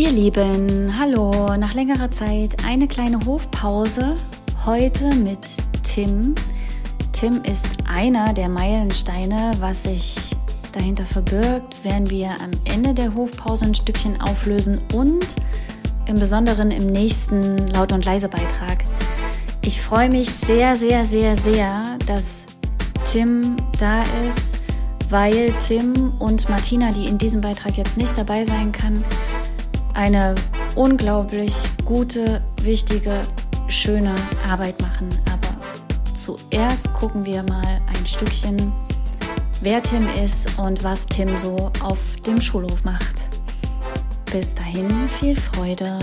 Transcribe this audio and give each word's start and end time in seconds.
Ihr 0.00 0.12
Lieben, 0.12 0.98
hallo, 0.98 1.58
nach 1.58 1.74
längerer 1.74 2.10
Zeit 2.10 2.64
eine 2.64 2.88
kleine 2.88 3.20
Hofpause. 3.26 4.14
Heute 4.64 5.14
mit 5.14 5.40
Tim. 5.82 6.34
Tim 7.12 7.42
ist 7.42 7.66
einer 7.86 8.32
der 8.32 8.48
Meilensteine, 8.48 9.52
was 9.60 9.82
sich 9.82 10.16
dahinter 10.72 11.04
verbirgt, 11.04 11.84
werden 11.84 12.08
wir 12.08 12.30
am 12.30 12.50
Ende 12.64 12.94
der 12.94 13.14
Hofpause 13.14 13.66
ein 13.66 13.74
Stückchen 13.74 14.18
auflösen 14.22 14.80
und 14.94 15.26
im 16.06 16.18
Besonderen 16.18 16.70
im 16.70 16.86
nächsten 16.86 17.68
Laut 17.68 17.92
und 17.92 18.06
Leise 18.06 18.30
Beitrag. 18.30 18.84
Ich 19.60 19.82
freue 19.82 20.08
mich 20.08 20.30
sehr, 20.30 20.76
sehr, 20.76 21.04
sehr, 21.04 21.36
sehr, 21.36 21.98
dass 22.06 22.46
Tim 23.04 23.54
da 23.78 24.04
ist, 24.26 24.56
weil 25.10 25.52
Tim 25.68 26.14
und 26.18 26.48
Martina, 26.48 26.90
die 26.90 27.04
in 27.04 27.18
diesem 27.18 27.42
Beitrag 27.42 27.76
jetzt 27.76 27.98
nicht 27.98 28.16
dabei 28.16 28.44
sein 28.44 28.72
kann, 28.72 29.04
eine 30.00 30.34
unglaublich 30.76 31.52
gute, 31.84 32.42
wichtige, 32.62 33.20
schöne 33.68 34.14
Arbeit 34.48 34.80
machen. 34.80 35.10
Aber 35.30 36.16
zuerst 36.16 36.90
gucken 36.94 37.26
wir 37.26 37.42
mal 37.42 37.82
ein 37.86 38.06
Stückchen, 38.06 38.72
wer 39.60 39.82
Tim 39.82 40.08
ist 40.24 40.58
und 40.58 40.82
was 40.82 41.04
Tim 41.04 41.36
so 41.36 41.70
auf 41.82 42.16
dem 42.26 42.40
Schulhof 42.40 42.82
macht. 42.82 43.14
Bis 44.32 44.54
dahin 44.54 44.88
viel 45.10 45.36
Freude 45.36 45.98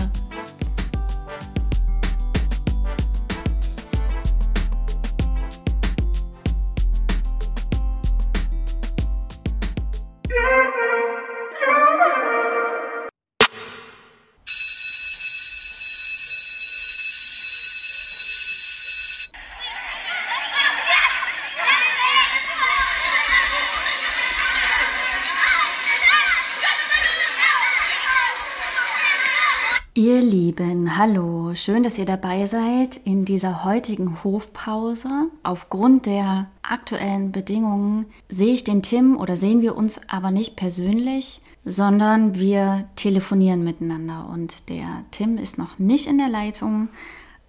hallo, 30.98 31.54
schön, 31.54 31.84
dass 31.84 31.96
ihr 31.96 32.06
dabei 32.06 32.46
seid 32.46 32.96
in 32.96 33.24
dieser 33.24 33.62
heutigen 33.62 34.24
Hofpause. 34.24 35.30
Aufgrund 35.44 36.06
der 36.06 36.48
aktuellen 36.60 37.30
Bedingungen 37.30 38.06
sehe 38.28 38.52
ich 38.52 38.64
den 38.64 38.82
Tim 38.82 39.16
oder 39.16 39.36
sehen 39.36 39.62
wir 39.62 39.76
uns 39.76 40.00
aber 40.08 40.32
nicht 40.32 40.56
persönlich, 40.56 41.40
sondern 41.64 42.34
wir 42.34 42.88
telefonieren 42.96 43.62
miteinander 43.62 44.28
und 44.28 44.68
der 44.70 45.04
Tim 45.12 45.38
ist 45.38 45.56
noch 45.56 45.78
nicht 45.78 46.08
in 46.08 46.18
der 46.18 46.28
Leitung, 46.28 46.88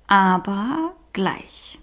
aber 0.05 0.93
gleich. 1.11 1.79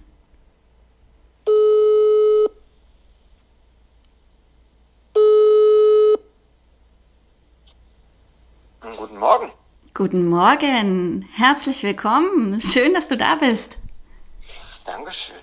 Guten 8.97 9.19
Morgen. 9.19 9.51
Guten 9.97 10.29
Morgen, 10.29 11.27
herzlich 11.33 11.83
willkommen. 11.83 12.61
Schön, 12.61 12.93
dass 12.93 13.09
du 13.09 13.17
da 13.17 13.37
bist. 13.37 13.79
Dankeschön. 14.85 15.37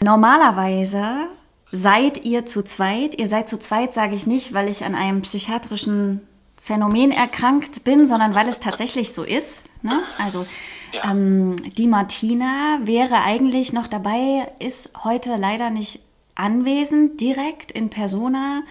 Normalerweise 0.00 1.26
seid 1.72 2.24
ihr 2.24 2.46
zu 2.46 2.62
zweit. 2.62 3.18
Ihr 3.18 3.26
seid 3.26 3.48
zu 3.48 3.58
zweit, 3.58 3.92
sage 3.92 4.14
ich 4.14 4.28
nicht, 4.28 4.54
weil 4.54 4.68
ich 4.68 4.84
an 4.84 4.94
einem 4.94 5.22
psychiatrischen 5.22 6.20
Phänomen 6.62 7.10
erkrankt 7.10 7.82
bin, 7.82 8.06
sondern 8.06 8.36
weil 8.36 8.48
es 8.48 8.60
tatsächlich 8.60 9.12
so 9.12 9.24
ist. 9.24 9.64
Ne? 9.82 10.04
Also 10.18 10.46
Ja. 10.92 11.10
ähm, 11.10 11.56
die 11.76 11.88
Martina 11.88 12.78
wäre 12.84 13.22
eigentlich 13.22 13.72
noch 13.72 13.88
dabei, 13.88 14.52
ist 14.60 14.92
heute 15.02 15.34
leider 15.34 15.70
nicht 15.70 15.98
anwesend, 16.36 17.20
direkt 17.20 17.72
in 17.72 17.90
Persona. 17.90 18.62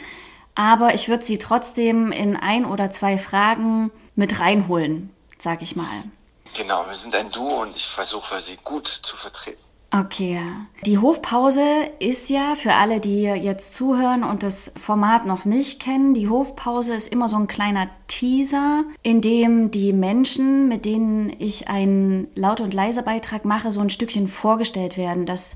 Aber 0.55 0.93
ich 0.93 1.09
würde 1.09 1.23
sie 1.23 1.39
trotzdem 1.39 2.11
in 2.11 2.35
ein 2.35 2.65
oder 2.65 2.91
zwei 2.91 3.17
Fragen 3.17 3.91
mit 4.15 4.39
reinholen, 4.39 5.09
sag 5.37 5.61
ich 5.61 5.75
mal. 5.75 6.03
Genau, 6.55 6.85
wir 6.87 6.93
sind 6.93 7.15
ein 7.15 7.31
Duo 7.31 7.63
und 7.63 7.75
ich 7.75 7.87
versuche, 7.87 8.39
sie 8.39 8.57
gut 8.63 8.87
zu 8.87 9.17
vertreten. 9.17 9.63
Okay. 9.95 10.41
Die 10.87 10.97
Hofpause 10.97 11.61
ist 11.99 12.27
ja 12.31 12.55
für 12.55 12.73
alle, 12.73 12.99
die 12.99 13.21
jetzt 13.21 13.75
zuhören 13.75 14.23
und 14.23 14.41
das 14.41 14.71
Format 14.75 15.27
noch 15.27 15.45
nicht 15.45 15.79
kennen, 15.79 16.15
die 16.15 16.29
Hofpause 16.29 16.95
ist 16.95 17.11
immer 17.11 17.27
so 17.27 17.35
ein 17.35 17.45
kleiner 17.45 17.89
Teaser, 18.07 18.85
in 19.03 19.21
dem 19.21 19.69
die 19.69 19.93
Menschen, 19.93 20.67
mit 20.67 20.85
denen 20.85 21.35
ich 21.37 21.67
einen 21.67 22.27
Laut- 22.33 22.61
und 22.61 22.73
Leise-Beitrag 22.73 23.45
mache, 23.45 23.71
so 23.71 23.81
ein 23.81 23.91
Stückchen 23.91 24.27
vorgestellt 24.27 24.97
werden, 24.97 25.27
dass 25.27 25.55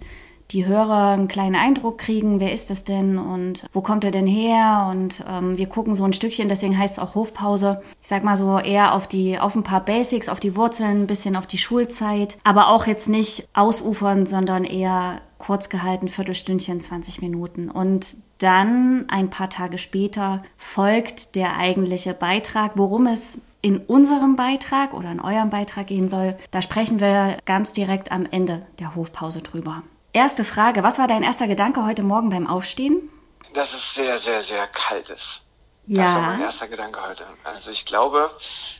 die 0.52 0.66
Hörer 0.66 1.10
einen 1.10 1.28
kleinen 1.28 1.56
Eindruck 1.56 1.98
kriegen, 1.98 2.40
wer 2.40 2.54
ist 2.54 2.70
das 2.70 2.84
denn 2.84 3.18
und 3.18 3.66
wo 3.74 3.82
kommt 3.82 4.04
er 4.04 4.12
denn 4.12 4.28
her 4.28 4.88
und 4.90 5.24
ähm, 5.28 5.58
wir 5.58 5.68
gucken 5.68 5.96
so 5.96 6.06
ein 6.06 6.14
Stückchen, 6.14 6.50
deswegen 6.50 6.78
heißt 6.78 6.98
es 6.98 7.04
auch 7.04 7.16
Hofpause. 7.16 7.82
Ich 8.02 8.08
sag 8.08 8.24
mal 8.24 8.38
so 8.38 8.58
eher 8.58 8.94
auf 8.94 9.08
die, 9.08 9.40
auf 9.40 9.56
ein 9.56 9.64
paar 9.64 9.84
Basics, 9.84 10.30
auf 10.30 10.40
die 10.40 10.56
Wurzeln, 10.56 11.04
ein 11.04 11.08
bisschen 11.08 11.36
auf 11.36 11.48
die 11.48 11.58
Schulzeit, 11.58 12.38
aber 12.44 12.70
auch 12.70 12.88
jetzt 12.88 13.10
nicht 13.10 13.48
ausufern, 13.54 14.26
sondern 14.26 14.64
eher 14.64 15.22
kurz 15.38 15.70
gehalten, 15.70 16.08
Viertelstündchen, 16.08 16.82
20 16.82 17.22
Minuten 17.22 17.70
und 17.70 18.16
dann 18.40 19.06
ein 19.10 19.30
paar 19.30 19.50
Tage 19.50 19.78
später 19.78 20.44
folgt 20.58 21.36
der 21.36 21.58
eigentliche 21.58 22.14
Beitrag, 22.14 22.74
worum 22.76 23.08
es 23.08 23.42
in 23.62 23.80
unserem 23.80 24.36
Beitrag 24.36 24.94
oder 24.94 25.12
in 25.12 25.20
eurem 25.20 25.50
Beitrag 25.50 25.88
gehen 25.88 26.08
soll. 26.08 26.38
Da 26.52 26.62
sprechen 26.62 27.00
wir 27.00 27.38
ganz 27.46 27.74
direkt 27.74 28.12
am 28.12 28.26
Ende 28.30 28.66
der 28.80 28.96
Hofpause 28.96 29.42
drüber. 29.42 29.84
Erste 30.18 30.44
Frage, 30.44 30.82
was 30.82 30.98
war 30.98 31.06
dein 31.08 31.22
erster 31.22 31.48
Gedanke 31.48 31.86
heute 31.86 32.02
Morgen 32.02 32.32
beim 32.32 32.48
Aufstehen? 32.48 33.08
Dass 33.54 33.72
es 33.76 33.94
sehr, 33.94 34.18
sehr, 34.18 34.42
sehr 34.42 34.66
kalt 34.66 35.10
ist. 35.12 35.44
Das 35.86 36.16
war 36.16 36.22
mein 36.22 36.40
Ja. 36.40 36.46
erster 36.48 36.68
Gedanke 36.68 37.00
heute. 37.08 37.24
Also 37.44 37.70
ich 37.70 37.86
glaube, 37.86 38.32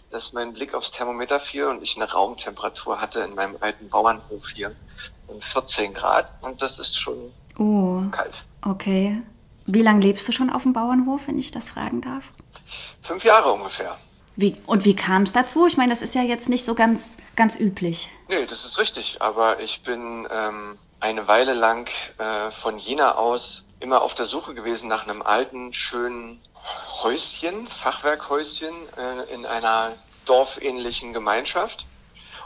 dass 0.10 0.34
mein 0.34 0.52
Blick 0.54 0.74
aufs 0.74 0.90
Thermometer 0.90 1.40
fiel 1.40 1.66
und 1.66 1.84
ich 1.84 1.96
eine 1.96 2.12
Raumtemperatur 2.12 3.00
hatte 3.00 3.20
in 3.20 3.36
meinem 3.36 3.56
alten 3.60 3.88
Bauernhof 3.88 4.48
hier 4.56 4.76
von 5.28 5.40
14 5.40 5.94
Grad 5.94 6.34
und 6.42 6.60
das 6.64 6.80
ist 6.80 6.98
schon 7.00 7.32
Oh, 7.60 8.02
kalt. 8.10 8.44
okay. 8.66 9.22
Wie 9.68 9.84
lange 9.84 10.00
lebst 10.02 10.28
du 10.28 10.32
schon 10.32 10.50
auf 10.50 10.64
dem 10.64 10.74
Bauernhof, 10.74 11.28
wenn 11.28 11.38
ich 11.38 11.52
das 11.52 11.70
fragen 11.70 12.02
darf? 12.02 12.32
Fünf 13.04 13.24
Jahre 13.24 13.52
ungefähr. 13.52 13.96
Wie, 14.38 14.56
und 14.66 14.86
wie 14.86 14.96
kam 14.96 15.22
es 15.22 15.34
dazu? 15.34 15.68
Ich 15.68 15.78
meine, 15.78 15.92
das 15.92 16.02
ist 16.02 16.16
ja 16.16 16.24
jetzt 16.24 16.50
nicht 16.50 16.66
so 16.66 16.74
ganz, 16.74 17.16
ganz 17.36 17.60
üblich. 17.60 18.10
Nee, 18.28 18.48
das 18.48 18.66
ist 18.66 18.80
richtig. 18.80 19.22
Aber 19.22 19.60
ich 19.60 19.84
bin 19.84 20.28
ähm, 20.32 20.80
eine 21.00 21.28
Weile 21.28 21.54
lang 21.54 21.90
äh, 22.18 22.52
von 22.52 22.78
Jena 22.80 23.16
aus 23.16 23.66
immer 23.80 24.02
auf 24.02 24.16
der 24.16 24.26
Suche 24.26 24.54
gewesen 24.54 24.88
nach 24.88 25.04
einem 25.04 25.22
alten, 25.22 25.74
schönen 25.74 26.42
Häuschen, 27.02 27.68
Fachwerkhäuschen 27.68 28.74
äh, 28.98 29.34
in 29.34 29.46
einer 29.46 29.94
dorfähnlichen 30.26 31.14
Gemeinschaft 31.14 31.86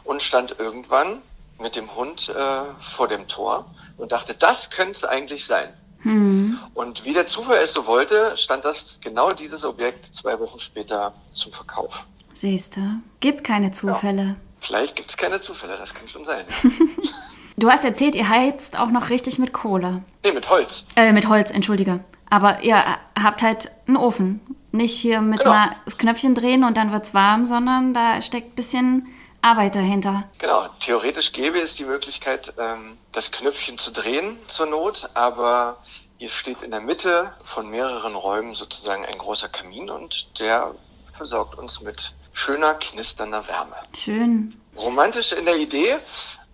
und 0.04 0.22
stand 0.22 0.60
irgendwann 0.60 1.22
mit 1.60 1.76
dem 1.76 1.96
Hund 1.96 2.30
äh, 2.30 2.64
vor 2.96 3.08
dem 3.08 3.28
Tor 3.28 3.66
und 3.98 4.12
dachte, 4.12 4.34
das 4.34 4.70
könnte 4.70 4.94
es 4.94 5.04
eigentlich 5.04 5.46
sein. 5.46 5.74
Hm. 6.02 6.60
Und 6.74 7.06
wie 7.06 7.14
der 7.14 7.28
Zufall 7.28 7.58
es 7.58 7.74
so 7.74 7.86
wollte, 7.86 8.36
stand 8.36 8.66
das 8.66 9.00
genau 9.02 9.32
dieses 9.32 9.64
Objekt 9.64 10.16
zwei 10.16 10.40
Wochen 10.40 10.60
später 10.60 11.14
zum 11.32 11.52
Verkauf. 11.54 12.04
Siehst 12.34 12.78
du, 12.78 12.82
gibt 13.20 13.44
keine 13.44 13.72
Zufälle. 13.72 14.36
Vielleicht 14.60 14.96
gibt 14.96 15.10
es 15.10 15.18
keine 15.18 15.40
Zufälle, 15.40 15.78
das 15.78 15.94
kann 15.94 16.08
schon 16.10 16.26
sein. 16.26 16.46
Du 17.62 17.70
hast 17.70 17.86
erzählt, 17.86 18.16
ihr 18.16 18.28
heizt 18.28 18.76
auch 18.76 18.90
noch 18.90 19.12
richtig 19.12 19.38
mit 19.38 19.54
Kohle. 19.54 20.02
nee, 20.24 20.32
mit 20.32 20.50
Holz. 20.50 20.88
Äh, 20.96 21.14
mit 21.14 21.30
Holz, 21.30 21.52
entschuldige. 21.52 22.04
Aber 22.28 22.62
ihr 22.64 22.84
habt 23.16 23.44
halt 23.44 23.70
einen 23.88 23.98
Ofen. 23.98 24.42
Nicht 24.72 24.98
hier 24.98 25.22
mit 25.22 25.42
Genau. 25.42 25.52
mal 25.52 25.76
das 25.86 26.00
Knöpfchen 26.00 26.34
drehen 26.34 26.64
und 26.64 26.76
dann 26.76 26.92
wird's 26.92 27.14
warm, 27.14 27.46
sondern 27.46 27.94
da 27.94 28.20
steckt 28.24 28.54
ein 28.54 28.56
bisschen 28.56 29.08
Arbeit 29.44 29.76
dahinter. 29.76 30.24
Genau, 30.40 30.70
theoretisch 30.80 31.34
gäbe 31.34 31.60
es 31.60 31.76
die 31.76 31.86
Möglichkeit, 31.86 32.52
ähm, 32.58 32.98
das 33.12 33.32
Knöpfchen 33.32 33.78
zu 33.78 33.92
drehen 33.92 34.40
zur 34.48 34.66
Not, 34.66 35.12
aber 35.14 35.78
hier 36.18 36.30
steht 36.30 36.64
in 36.64 36.72
der 36.72 36.82
Mitte 36.82 37.32
von 37.44 37.70
mehreren 37.70 38.16
Räumen 38.16 38.56
sozusagen 38.56 39.06
ein 39.06 39.18
großer 39.20 39.50
Kamin 39.50 39.92
und 39.92 40.40
der 40.40 40.74
versorgt 41.14 41.60
uns 41.60 41.80
mit 41.80 42.12
schöner, 42.34 42.74
knisternder 42.74 43.48
Wärme. 43.48 43.76
Schön. 43.96 44.56
Romantisch 44.76 45.32
in 45.34 45.46
der 45.46 45.58
Idee, 45.58 45.98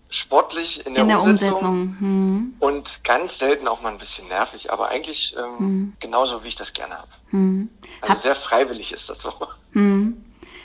sportlich 0.10 0.86
in 0.86 0.94
der, 0.94 1.04
In 1.04 1.10
der 1.10 1.22
Umsetzung, 1.22 1.52
Umsetzung. 1.52 1.98
Hm. 2.00 2.56
und 2.60 3.04
ganz 3.04 3.40
selten 3.40 3.68
auch 3.68 3.82
mal 3.82 3.92
ein 3.92 3.98
bisschen 3.98 4.28
nervig, 4.28 4.72
aber 4.72 4.90
eigentlich 4.90 5.36
ähm, 5.38 5.94
genauso, 6.00 6.44
wie 6.44 6.48
ich 6.48 6.56
das 6.56 6.74
gerne 6.74 6.98
habe. 6.98 7.10
Hm. 7.30 7.70
Also 8.02 8.14
Hab- 8.14 8.22
sehr 8.22 8.36
freiwillig 8.36 8.94
ist 8.94 9.10
das 9.10 9.22
so. 9.22 9.34
Hm. 9.74 10.24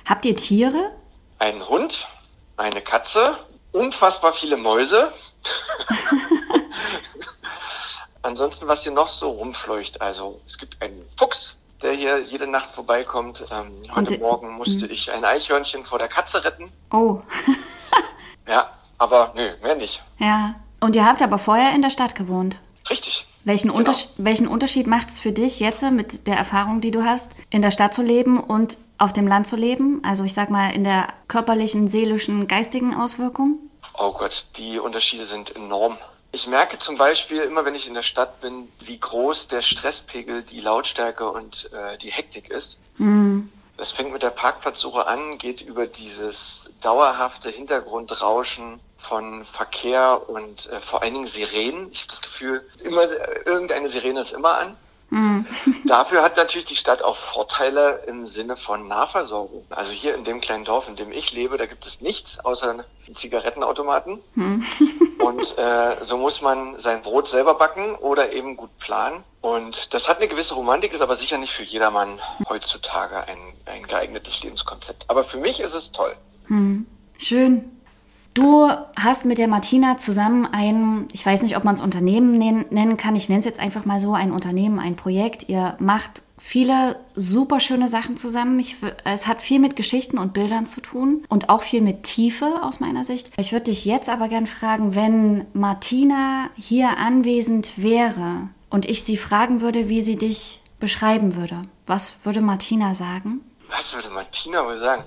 Habt 0.08 0.24
ihr 0.24 0.36
Tiere? 0.36 0.92
Ein 1.38 1.68
Hund, 1.68 2.06
eine 2.56 2.82
Katze, 2.82 3.36
unfassbar 3.72 4.32
viele 4.32 4.56
Mäuse. 4.56 5.12
Ansonsten, 8.22 8.68
was 8.68 8.84
hier 8.84 8.92
noch 8.92 9.08
so 9.08 9.30
rumfleucht, 9.30 10.00
also 10.00 10.40
es 10.46 10.56
gibt 10.56 10.80
einen 10.80 11.04
Fuchs, 11.18 11.56
der 11.82 11.92
hier 11.92 12.20
jede 12.20 12.46
Nacht 12.46 12.74
vorbeikommt. 12.74 13.44
Ähm, 13.50 13.82
heute 13.94 14.14
und, 14.14 14.20
Morgen 14.20 14.52
musste 14.52 14.86
mh. 14.86 14.92
ich 14.92 15.10
ein 15.10 15.24
Eichhörnchen 15.24 15.84
vor 15.84 15.98
der 15.98 16.08
Katze 16.08 16.44
retten. 16.44 16.72
Oh. 16.92 17.20
ja, 18.46 18.70
aber 19.02 19.32
nö, 19.34 19.50
mehr 19.62 19.74
nicht. 19.74 20.00
Ja. 20.18 20.54
Und 20.80 20.96
ihr 20.96 21.04
habt 21.04 21.22
aber 21.22 21.38
vorher 21.38 21.74
in 21.74 21.82
der 21.82 21.90
Stadt 21.90 22.14
gewohnt. 22.14 22.58
Richtig. 22.88 23.26
Welchen, 23.44 23.68
genau. 23.68 23.78
Unterschied, 23.78 24.10
welchen 24.18 24.48
Unterschied 24.48 24.86
macht 24.86 25.10
es 25.10 25.18
für 25.18 25.32
dich 25.32 25.58
jetzt 25.60 25.82
mit 25.82 26.26
der 26.26 26.36
Erfahrung, 26.36 26.80
die 26.80 26.92
du 26.92 27.04
hast, 27.04 27.32
in 27.50 27.62
der 27.62 27.72
Stadt 27.72 27.94
zu 27.94 28.02
leben 28.02 28.38
und 28.42 28.78
auf 28.98 29.12
dem 29.12 29.26
Land 29.26 29.48
zu 29.48 29.56
leben? 29.56 30.00
Also 30.04 30.24
ich 30.24 30.34
sag 30.34 30.50
mal 30.50 30.70
in 30.70 30.84
der 30.84 31.08
körperlichen, 31.26 31.88
seelischen, 31.88 32.46
geistigen 32.46 32.94
Auswirkung? 32.94 33.58
Oh 33.98 34.12
Gott, 34.12 34.46
die 34.56 34.78
Unterschiede 34.78 35.24
sind 35.24 35.54
enorm. 35.54 35.98
Ich 36.30 36.46
merke 36.46 36.78
zum 36.78 36.96
Beispiel 36.96 37.42
immer, 37.42 37.64
wenn 37.64 37.74
ich 37.74 37.88
in 37.88 37.94
der 37.94 38.02
Stadt 38.02 38.40
bin, 38.40 38.68
wie 38.84 38.98
groß 38.98 39.48
der 39.48 39.62
Stresspegel, 39.62 40.42
die 40.42 40.60
Lautstärke 40.60 41.28
und 41.28 41.70
äh, 41.72 41.98
die 41.98 42.10
Hektik 42.10 42.50
ist. 42.50 42.78
Mhm. 42.96 43.50
Das 43.76 43.90
fängt 43.90 44.12
mit 44.12 44.22
der 44.22 44.30
Parkplatzsuche 44.30 45.06
an, 45.06 45.38
geht 45.38 45.60
über 45.60 45.86
dieses 45.86 46.70
dauerhafte 46.80 47.50
Hintergrundrauschen 47.50 48.80
von 49.02 49.44
Verkehr 49.44 50.28
und 50.28 50.70
äh, 50.70 50.80
vor 50.80 51.02
allen 51.02 51.14
Dingen 51.14 51.26
Sirenen. 51.26 51.90
Ich 51.92 52.00
habe 52.00 52.08
das 52.08 52.22
Gefühl, 52.22 52.66
immer 52.82 53.02
irgendeine 53.44 53.88
Sirene 53.88 54.20
ist 54.20 54.32
immer 54.32 54.58
an. 54.58 54.76
Mhm. 55.12 55.46
Dafür 55.84 56.22
hat 56.22 56.38
natürlich 56.38 56.64
die 56.64 56.74
Stadt 56.74 57.02
auch 57.02 57.16
Vorteile 57.16 58.04
im 58.06 58.26
Sinne 58.26 58.56
von 58.56 58.88
Nahversorgung. 58.88 59.66
Also 59.68 59.92
hier 59.92 60.14
in 60.14 60.24
dem 60.24 60.40
kleinen 60.40 60.64
Dorf, 60.64 60.88
in 60.88 60.96
dem 60.96 61.12
ich 61.12 61.34
lebe, 61.34 61.58
da 61.58 61.66
gibt 61.66 61.84
es 61.84 62.00
nichts 62.00 62.38
außer 62.38 62.84
Zigarettenautomaten. 63.12 64.20
Mhm. 64.34 64.64
Und 65.18 65.58
äh, 65.58 66.02
so 66.02 66.16
muss 66.16 66.40
man 66.40 66.80
sein 66.80 67.02
Brot 67.02 67.28
selber 67.28 67.54
backen 67.54 67.94
oder 67.96 68.32
eben 68.32 68.56
gut 68.56 68.76
planen. 68.78 69.22
Und 69.42 69.92
das 69.92 70.08
hat 70.08 70.16
eine 70.16 70.28
gewisse 70.28 70.54
Romantik, 70.54 70.94
ist 70.94 71.02
aber 71.02 71.16
sicher 71.16 71.36
nicht 71.36 71.52
für 71.52 71.62
jedermann 71.62 72.18
heutzutage 72.48 73.18
ein, 73.24 73.38
ein 73.66 73.86
geeignetes 73.86 74.42
Lebenskonzept. 74.42 75.04
Aber 75.08 75.24
für 75.24 75.36
mich 75.36 75.60
ist 75.60 75.74
es 75.74 75.92
toll. 75.92 76.16
Mhm. 76.48 76.86
Schön. 77.18 77.81
Du 78.34 78.66
hast 78.96 79.26
mit 79.26 79.38
der 79.38 79.48
Martina 79.48 79.98
zusammen 79.98 80.46
ein, 80.46 81.06
ich 81.12 81.24
weiß 81.24 81.42
nicht, 81.42 81.56
ob 81.56 81.64
man 81.64 81.74
es 81.74 81.82
Unternehmen 81.82 82.32
nennen 82.32 82.96
kann, 82.96 83.14
ich 83.14 83.28
nenne 83.28 83.40
es 83.40 83.46
jetzt 83.46 83.60
einfach 83.60 83.84
mal 83.84 84.00
so, 84.00 84.14
ein 84.14 84.32
Unternehmen, 84.32 84.78
ein 84.78 84.96
Projekt. 84.96 85.50
Ihr 85.50 85.76
macht 85.78 86.22
viele 86.38 86.96
super 87.14 87.60
schöne 87.60 87.88
Sachen 87.88 88.16
zusammen. 88.16 88.58
Ich, 88.58 88.76
es 89.04 89.26
hat 89.26 89.42
viel 89.42 89.58
mit 89.58 89.76
Geschichten 89.76 90.16
und 90.16 90.32
Bildern 90.32 90.66
zu 90.66 90.80
tun 90.80 91.24
und 91.28 91.50
auch 91.50 91.62
viel 91.62 91.82
mit 91.82 92.04
Tiefe 92.04 92.62
aus 92.62 92.80
meiner 92.80 93.04
Sicht. 93.04 93.30
Ich 93.36 93.52
würde 93.52 93.66
dich 93.66 93.84
jetzt 93.84 94.08
aber 94.08 94.28
gern 94.28 94.46
fragen, 94.46 94.94
wenn 94.94 95.46
Martina 95.52 96.48
hier 96.56 96.96
anwesend 96.96 97.82
wäre 97.82 98.48
und 98.70 98.86
ich 98.86 99.04
sie 99.04 99.18
fragen 99.18 99.60
würde, 99.60 99.90
wie 99.90 100.02
sie 100.02 100.16
dich 100.16 100.60
beschreiben 100.80 101.36
würde, 101.36 101.62
was 101.86 102.24
würde 102.24 102.40
Martina 102.40 102.94
sagen? 102.94 103.42
Was 103.68 103.94
würde 103.94 104.08
Martina 104.10 104.64
wohl 104.64 104.78
sagen? 104.78 105.04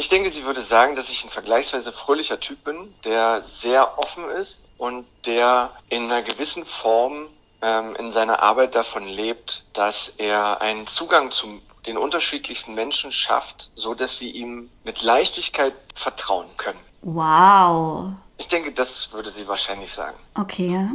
Ich 0.00 0.08
denke, 0.08 0.30
sie 0.30 0.46
würde 0.46 0.62
sagen, 0.62 0.96
dass 0.96 1.10
ich 1.10 1.24
ein 1.24 1.30
vergleichsweise 1.30 1.92
fröhlicher 1.92 2.40
Typ 2.40 2.64
bin, 2.64 2.94
der 3.04 3.42
sehr 3.42 3.98
offen 3.98 4.30
ist 4.30 4.62
und 4.78 5.04
der 5.26 5.72
in 5.90 6.04
einer 6.04 6.22
gewissen 6.22 6.64
Form 6.64 7.26
ähm, 7.60 7.96
in 7.96 8.10
seiner 8.10 8.42
Arbeit 8.42 8.74
davon 8.74 9.06
lebt, 9.06 9.66
dass 9.74 10.14
er 10.16 10.62
einen 10.62 10.86
Zugang 10.86 11.30
zu 11.30 11.60
den 11.86 11.98
unterschiedlichsten 11.98 12.74
Menschen 12.74 13.12
schafft, 13.12 13.68
so 13.74 13.92
dass 13.92 14.16
sie 14.16 14.30
ihm 14.30 14.70
mit 14.84 15.02
Leichtigkeit 15.02 15.74
vertrauen 15.94 16.48
können. 16.56 16.80
Wow. 17.02 18.12
Ich 18.38 18.48
denke, 18.48 18.72
das 18.72 19.12
würde 19.12 19.28
sie 19.28 19.46
wahrscheinlich 19.48 19.92
sagen. 19.92 20.16
Okay. 20.34 20.88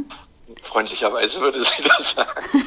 Freundlicherweise 0.64 1.40
würde 1.40 1.62
sie 1.62 1.82
das 1.84 2.10
sagen. 2.10 2.42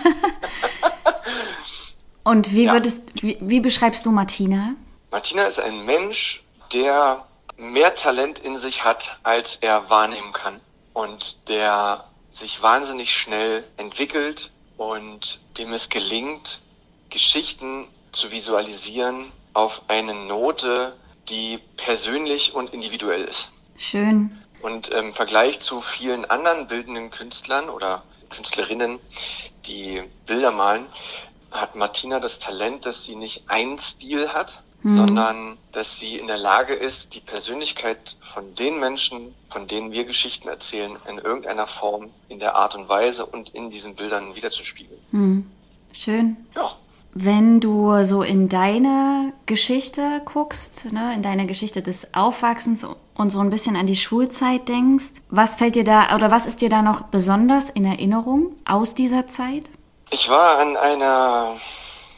und 2.23 2.53
wie 2.53 2.63
ja. 2.63 2.71
würdest, 2.71 3.21
wie, 3.21 3.37
wie 3.41 3.59
beschreibst 3.59 4.05
du 4.05 4.11
Martina? 4.11 4.75
Martina 5.11 5.45
ist 5.47 5.59
ein 5.59 5.85
Mensch, 5.85 6.43
der 6.71 7.25
mehr 7.57 7.95
Talent 7.95 8.39
in 8.39 8.57
sich 8.57 8.83
hat, 8.83 9.17
als 9.23 9.55
er 9.55 9.89
wahrnehmen 9.89 10.33
kann 10.33 10.61
und 10.93 11.49
der 11.49 12.05
sich 12.29 12.61
wahnsinnig 12.61 13.11
schnell 13.11 13.63
entwickelt 13.77 14.51
und 14.77 15.39
dem 15.57 15.73
es 15.73 15.89
gelingt, 15.89 16.61
Geschichten 17.09 17.87
zu 18.11 18.31
visualisieren 18.31 19.31
auf 19.53 19.81
eine 19.87 20.13
Note, 20.13 20.95
die 21.27 21.59
persönlich 21.77 22.53
und 22.53 22.73
individuell 22.73 23.23
ist. 23.23 23.51
Schön. 23.77 24.37
Und 24.61 24.89
im 24.89 25.13
Vergleich 25.13 25.59
zu 25.59 25.81
vielen 25.81 26.25
anderen 26.25 26.67
bildenden 26.67 27.11
Künstlern 27.11 27.69
oder 27.69 28.03
Künstlerinnen, 28.29 28.99
die 29.65 30.03
Bilder 30.27 30.51
malen, 30.51 30.85
hat 31.51 31.75
Martina 31.75 32.19
das 32.19 32.39
Talent, 32.39 32.85
dass 32.85 33.03
sie 33.03 33.15
nicht 33.15 33.49
einen 33.49 33.79
Stil 33.79 34.33
hat, 34.33 34.61
mhm. 34.83 34.95
sondern 34.95 35.57
dass 35.71 35.99
sie 35.99 36.17
in 36.17 36.27
der 36.27 36.37
Lage 36.37 36.73
ist, 36.73 37.13
die 37.15 37.19
Persönlichkeit 37.19 38.17
von 38.33 38.55
den 38.55 38.79
Menschen, 38.79 39.33
von 39.49 39.67
denen 39.67 39.91
wir 39.91 40.05
Geschichten 40.05 40.47
erzählen, 40.47 40.97
in 41.07 41.17
irgendeiner 41.17 41.67
Form, 41.67 42.09
in 42.27 42.39
der 42.39 42.55
Art 42.55 42.75
und 42.75 42.89
Weise 42.89 43.25
und 43.25 43.49
in 43.53 43.69
diesen 43.69 43.95
Bildern 43.95 44.35
wiederzuspiegeln. 44.35 44.99
Mhm. 45.11 45.51
Schön. 45.93 46.37
Ja. 46.55 46.71
Wenn 47.11 47.59
du 47.59 48.03
so 48.05 48.21
in 48.21 48.49
deine 48.49 49.33
Geschichte 49.47 50.21
guckst, 50.25 50.91
ne, 50.91 51.15
in 51.15 51.23
deine 51.23 51.47
Geschichte 51.47 51.81
des 51.81 52.13
Aufwachsens 52.13 52.85
und 53.15 53.31
so 53.31 53.39
ein 53.39 53.49
bisschen 53.49 53.75
an 53.75 53.87
die 53.87 53.95
Schulzeit 53.95 54.69
denkst, 54.69 55.21
was 55.29 55.55
fällt 55.55 55.75
dir 55.75 55.83
da 55.83 56.15
oder 56.15 56.29
was 56.29 56.45
ist 56.45 56.61
dir 56.61 56.69
da 56.69 56.83
noch 56.83 57.01
besonders 57.01 57.69
in 57.69 57.83
Erinnerung 57.83 58.55
aus 58.63 58.93
dieser 58.93 59.25
Zeit? 59.25 59.71
Ich 60.11 60.29
war 60.29 60.59
an 60.59 60.77
einer 60.77 61.57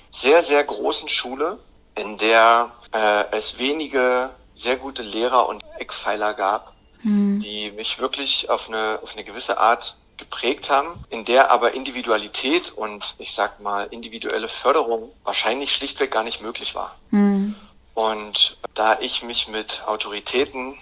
sehr, 0.09 0.43
sehr 0.43 0.63
großen 0.63 1.07
Schule 1.07 1.57
in 1.95 2.17
der 2.17 2.71
äh, 2.91 3.25
es 3.31 3.57
wenige 3.57 4.31
sehr 4.53 4.77
gute 4.77 5.01
Lehrer 5.01 5.47
und 5.47 5.63
Eckpfeiler 5.77 6.33
gab, 6.33 6.73
mhm. 7.03 7.39
die 7.39 7.71
mich 7.71 7.99
wirklich 7.99 8.49
auf 8.49 8.67
eine, 8.67 8.99
auf 9.01 9.13
eine 9.13 9.23
gewisse 9.23 9.57
Art 9.57 9.95
geprägt 10.17 10.69
haben, 10.69 11.03
in 11.09 11.25
der 11.25 11.49
aber 11.49 11.73
Individualität 11.73 12.71
und 12.71 13.15
ich 13.17 13.33
sag 13.33 13.59
mal 13.59 13.87
individuelle 13.89 14.47
Förderung 14.47 15.11
wahrscheinlich 15.23 15.73
schlichtweg 15.73 16.11
gar 16.11 16.23
nicht 16.23 16.41
möglich 16.41 16.75
war. 16.75 16.95
Mhm. 17.09 17.55
Und 17.93 18.57
da 18.73 18.99
ich 18.99 19.21
mich 19.21 19.47
mit 19.47 19.83
Autoritäten, 19.85 20.77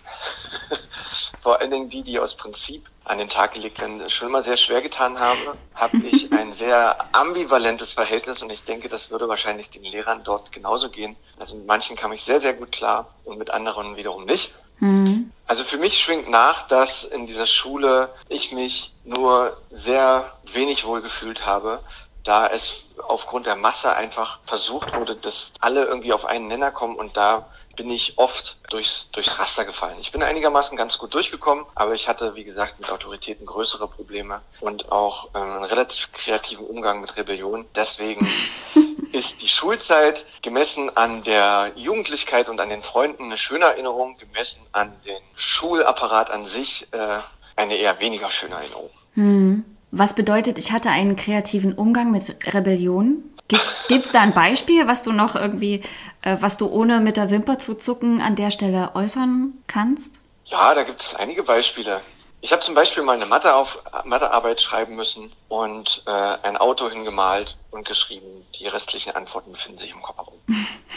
vor 1.41 1.59
allen 1.59 1.71
Dingen 1.71 1.89
die, 1.89 2.03
die 2.03 2.19
aus 2.19 2.35
Prinzip 2.35 2.87
an 3.03 3.17
den 3.17 3.29
Tag 3.29 3.53
gelegt 3.53 3.81
werden, 3.81 4.07
schon 4.09 4.27
immer 4.27 4.43
sehr 4.43 4.57
schwer 4.57 4.81
getan 4.81 5.19
habe, 5.19 5.57
habe 5.73 5.97
ich 6.11 6.31
ein 6.31 6.51
sehr 6.51 6.97
ambivalentes 7.13 7.93
Verhältnis 7.93 8.43
und 8.43 8.51
ich 8.51 8.63
denke, 8.63 8.89
das 8.89 9.09
würde 9.09 9.27
wahrscheinlich 9.27 9.71
den 9.71 9.83
Lehrern 9.83 10.23
dort 10.23 10.51
genauso 10.51 10.89
gehen. 10.89 11.15
Also 11.39 11.55
mit 11.55 11.65
manchen 11.65 11.95
kam 11.95 12.13
ich 12.13 12.23
sehr, 12.23 12.39
sehr 12.39 12.53
gut 12.53 12.71
klar 12.71 13.07
und 13.25 13.39
mit 13.39 13.49
anderen 13.49 13.95
wiederum 13.95 14.25
nicht. 14.25 14.51
Mhm. 14.79 15.31
Also 15.47 15.63
für 15.63 15.77
mich 15.77 15.99
schwingt 15.99 16.29
nach, 16.29 16.67
dass 16.67 17.03
in 17.03 17.25
dieser 17.25 17.47
Schule 17.47 18.09
ich 18.27 18.51
mich 18.51 18.93
nur 19.03 19.57
sehr 19.71 20.31
wenig 20.53 20.85
wohl 20.85 21.01
gefühlt 21.01 21.45
habe, 21.45 21.81
da 22.29 22.45
es 22.45 22.83
aufgrund 23.07 23.47
der 23.47 23.55
Masse 23.55 23.95
einfach 23.95 24.39
versucht 24.45 24.95
wurde, 24.95 25.15
dass 25.15 25.51
alle 25.59 25.85
irgendwie 25.85 26.13
auf 26.13 26.25
einen 26.25 26.47
Nenner 26.47 26.69
kommen 26.69 26.95
und 26.95 27.17
da 27.17 27.47
bin 27.75 27.89
ich 27.89 28.19
oft 28.19 28.57
durchs, 28.69 29.09
durchs 29.09 29.39
Raster 29.39 29.65
gefallen. 29.65 29.97
Ich 29.99 30.11
bin 30.11 30.21
einigermaßen 30.21 30.77
ganz 30.77 30.99
gut 30.99 31.15
durchgekommen, 31.15 31.65
aber 31.73 31.95
ich 31.95 32.07
hatte, 32.07 32.35
wie 32.35 32.43
gesagt, 32.43 32.79
mit 32.79 32.91
Autoritäten 32.91 33.47
größere 33.47 33.87
Probleme 33.87 34.41
und 34.59 34.91
auch 34.91 35.33
äh, 35.33 35.39
einen 35.39 35.63
relativ 35.63 36.11
kreativen 36.11 36.67
Umgang 36.67 37.01
mit 37.01 37.17
Rebellion. 37.17 37.65
Deswegen 37.73 38.29
ist 39.11 39.41
die 39.41 39.47
Schulzeit 39.47 40.27
gemessen 40.43 40.95
an 40.95 41.23
der 41.23 41.71
Jugendlichkeit 41.77 42.47
und 42.47 42.61
an 42.61 42.69
den 42.69 42.83
Freunden 42.83 43.23
eine 43.23 43.39
schöne 43.39 43.65
Erinnerung, 43.65 44.19
gemessen 44.19 44.61
an 44.71 44.93
den 45.03 45.21
Schulapparat 45.35 46.29
an 46.29 46.45
sich 46.45 46.85
äh, 46.91 47.21
eine 47.55 47.75
eher 47.75 47.99
weniger 47.99 48.29
schöne 48.29 48.53
Erinnerung. 48.53 48.91
Hm. 49.15 49.78
Was 49.91 50.13
bedeutet, 50.13 50.59
ich 50.59 50.71
hatte 50.71 50.89
einen 50.89 51.15
kreativen 51.15 51.73
Umgang 51.73 52.11
mit 52.11 52.35
Rebellion? 52.53 53.23
Gibt 53.47 54.05
es 54.05 54.11
da 54.11 54.21
ein 54.21 54.35
Beispiel, 54.35 54.85
was 54.87 55.01
du 55.01 55.11
noch 55.11 55.35
irgendwie, 55.35 55.83
äh, 56.21 56.37
was 56.39 56.57
du 56.57 56.67
ohne 56.67 56.99
mit 56.99 57.17
der 57.17 57.31
Wimper 57.31 57.57
zu 57.57 57.75
zucken 57.75 58.21
an 58.21 58.35
der 58.35 58.51
Stelle 58.51 58.91
äußern 58.93 59.53
kannst? 59.65 60.19
Ja, 60.45 60.75
da 60.75 60.83
gibt 60.83 61.01
es 61.01 61.15
einige 61.15 61.41
Beispiele. 61.41 62.01
Ich 62.41 62.51
habe 62.51 62.61
zum 62.61 62.75
Beispiel 62.75 63.01
mal 63.01 63.15
eine 63.15 63.25
Mathe 63.25 63.53
auf, 63.53 63.79
Mathearbeit 64.05 64.61
schreiben 64.61 64.95
müssen 64.95 65.31
und 65.49 66.03
äh, 66.05 66.11
ein 66.11 66.57
Auto 66.57 66.89
hingemalt 66.89 67.57
und 67.71 67.87
geschrieben. 67.87 68.45
Die 68.55 68.67
restlichen 68.67 69.15
Antworten 69.15 69.51
befinden 69.51 69.79
sich 69.79 69.91
im 69.91 70.01
Kofferraum. 70.01 70.39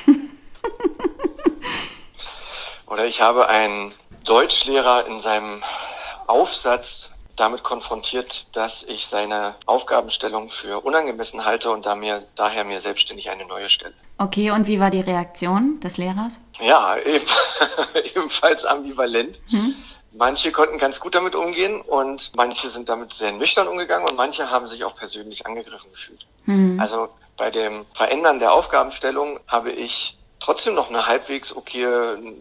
Oder 2.87 3.07
ich 3.07 3.23
habe 3.23 3.49
einen 3.49 3.95
Deutschlehrer 4.25 5.07
in 5.07 5.19
seinem 5.19 5.65
Aufsatz 6.27 7.11
damit 7.37 7.62
konfrontiert, 7.62 8.55
dass 8.57 8.83
ich 8.83 9.07
seine 9.07 9.55
Aufgabenstellung 9.67 10.51
für 10.51 10.81
unangemessen 10.85 11.45
halte 11.45 11.71
und 11.71 11.87
da 11.87 11.95
mir, 11.95 12.23
daher 12.37 12.65
mir 12.65 12.81
selbstständig 12.81 13.31
eine 13.31 13.47
neue 13.47 13.69
stelle. 13.69 13.95
Okay, 14.19 14.51
und 14.51 14.67
wie 14.67 14.81
war 14.81 14.91
die 14.91 15.01
Reaktion 15.01 15.81
des 15.81 15.99
Lehrers? 15.99 16.41
Ja, 16.61 16.97
eben, 16.99 17.27
ebenfalls 18.15 18.65
ambivalent. 18.65 19.39
Hm? 19.49 19.75
Manche 20.12 20.53
konnten 20.53 20.79
ganz 20.79 21.01
gut 21.01 21.15
damit 21.15 21.35
umgehen 21.35 21.81
und 21.81 22.33
manche 22.37 22.71
sind 22.71 22.89
damit 22.89 23.15
sehr 23.15 23.33
nüchtern 23.33 23.67
umgegangen 23.67 24.07
und 24.09 24.17
manche 24.17 24.51
haben 24.51 24.69
sich 24.69 24.85
auch 24.85 24.95
persönlich 24.95 25.47
angegriffen 25.47 25.91
gefühlt. 25.91 26.27
Hm. 26.45 26.79
Also 26.79 27.09
Bei 27.39 27.51
dem 27.51 27.87
Verändern 27.95 28.39
der 28.39 28.53
Aufgabenstellung 28.53 29.41
habe 29.49 29.73
ich 29.73 30.19
trotzdem 30.43 30.75
noch 30.75 30.89
eine 30.89 31.07
halbwegs 31.07 31.55
okay 31.55 31.87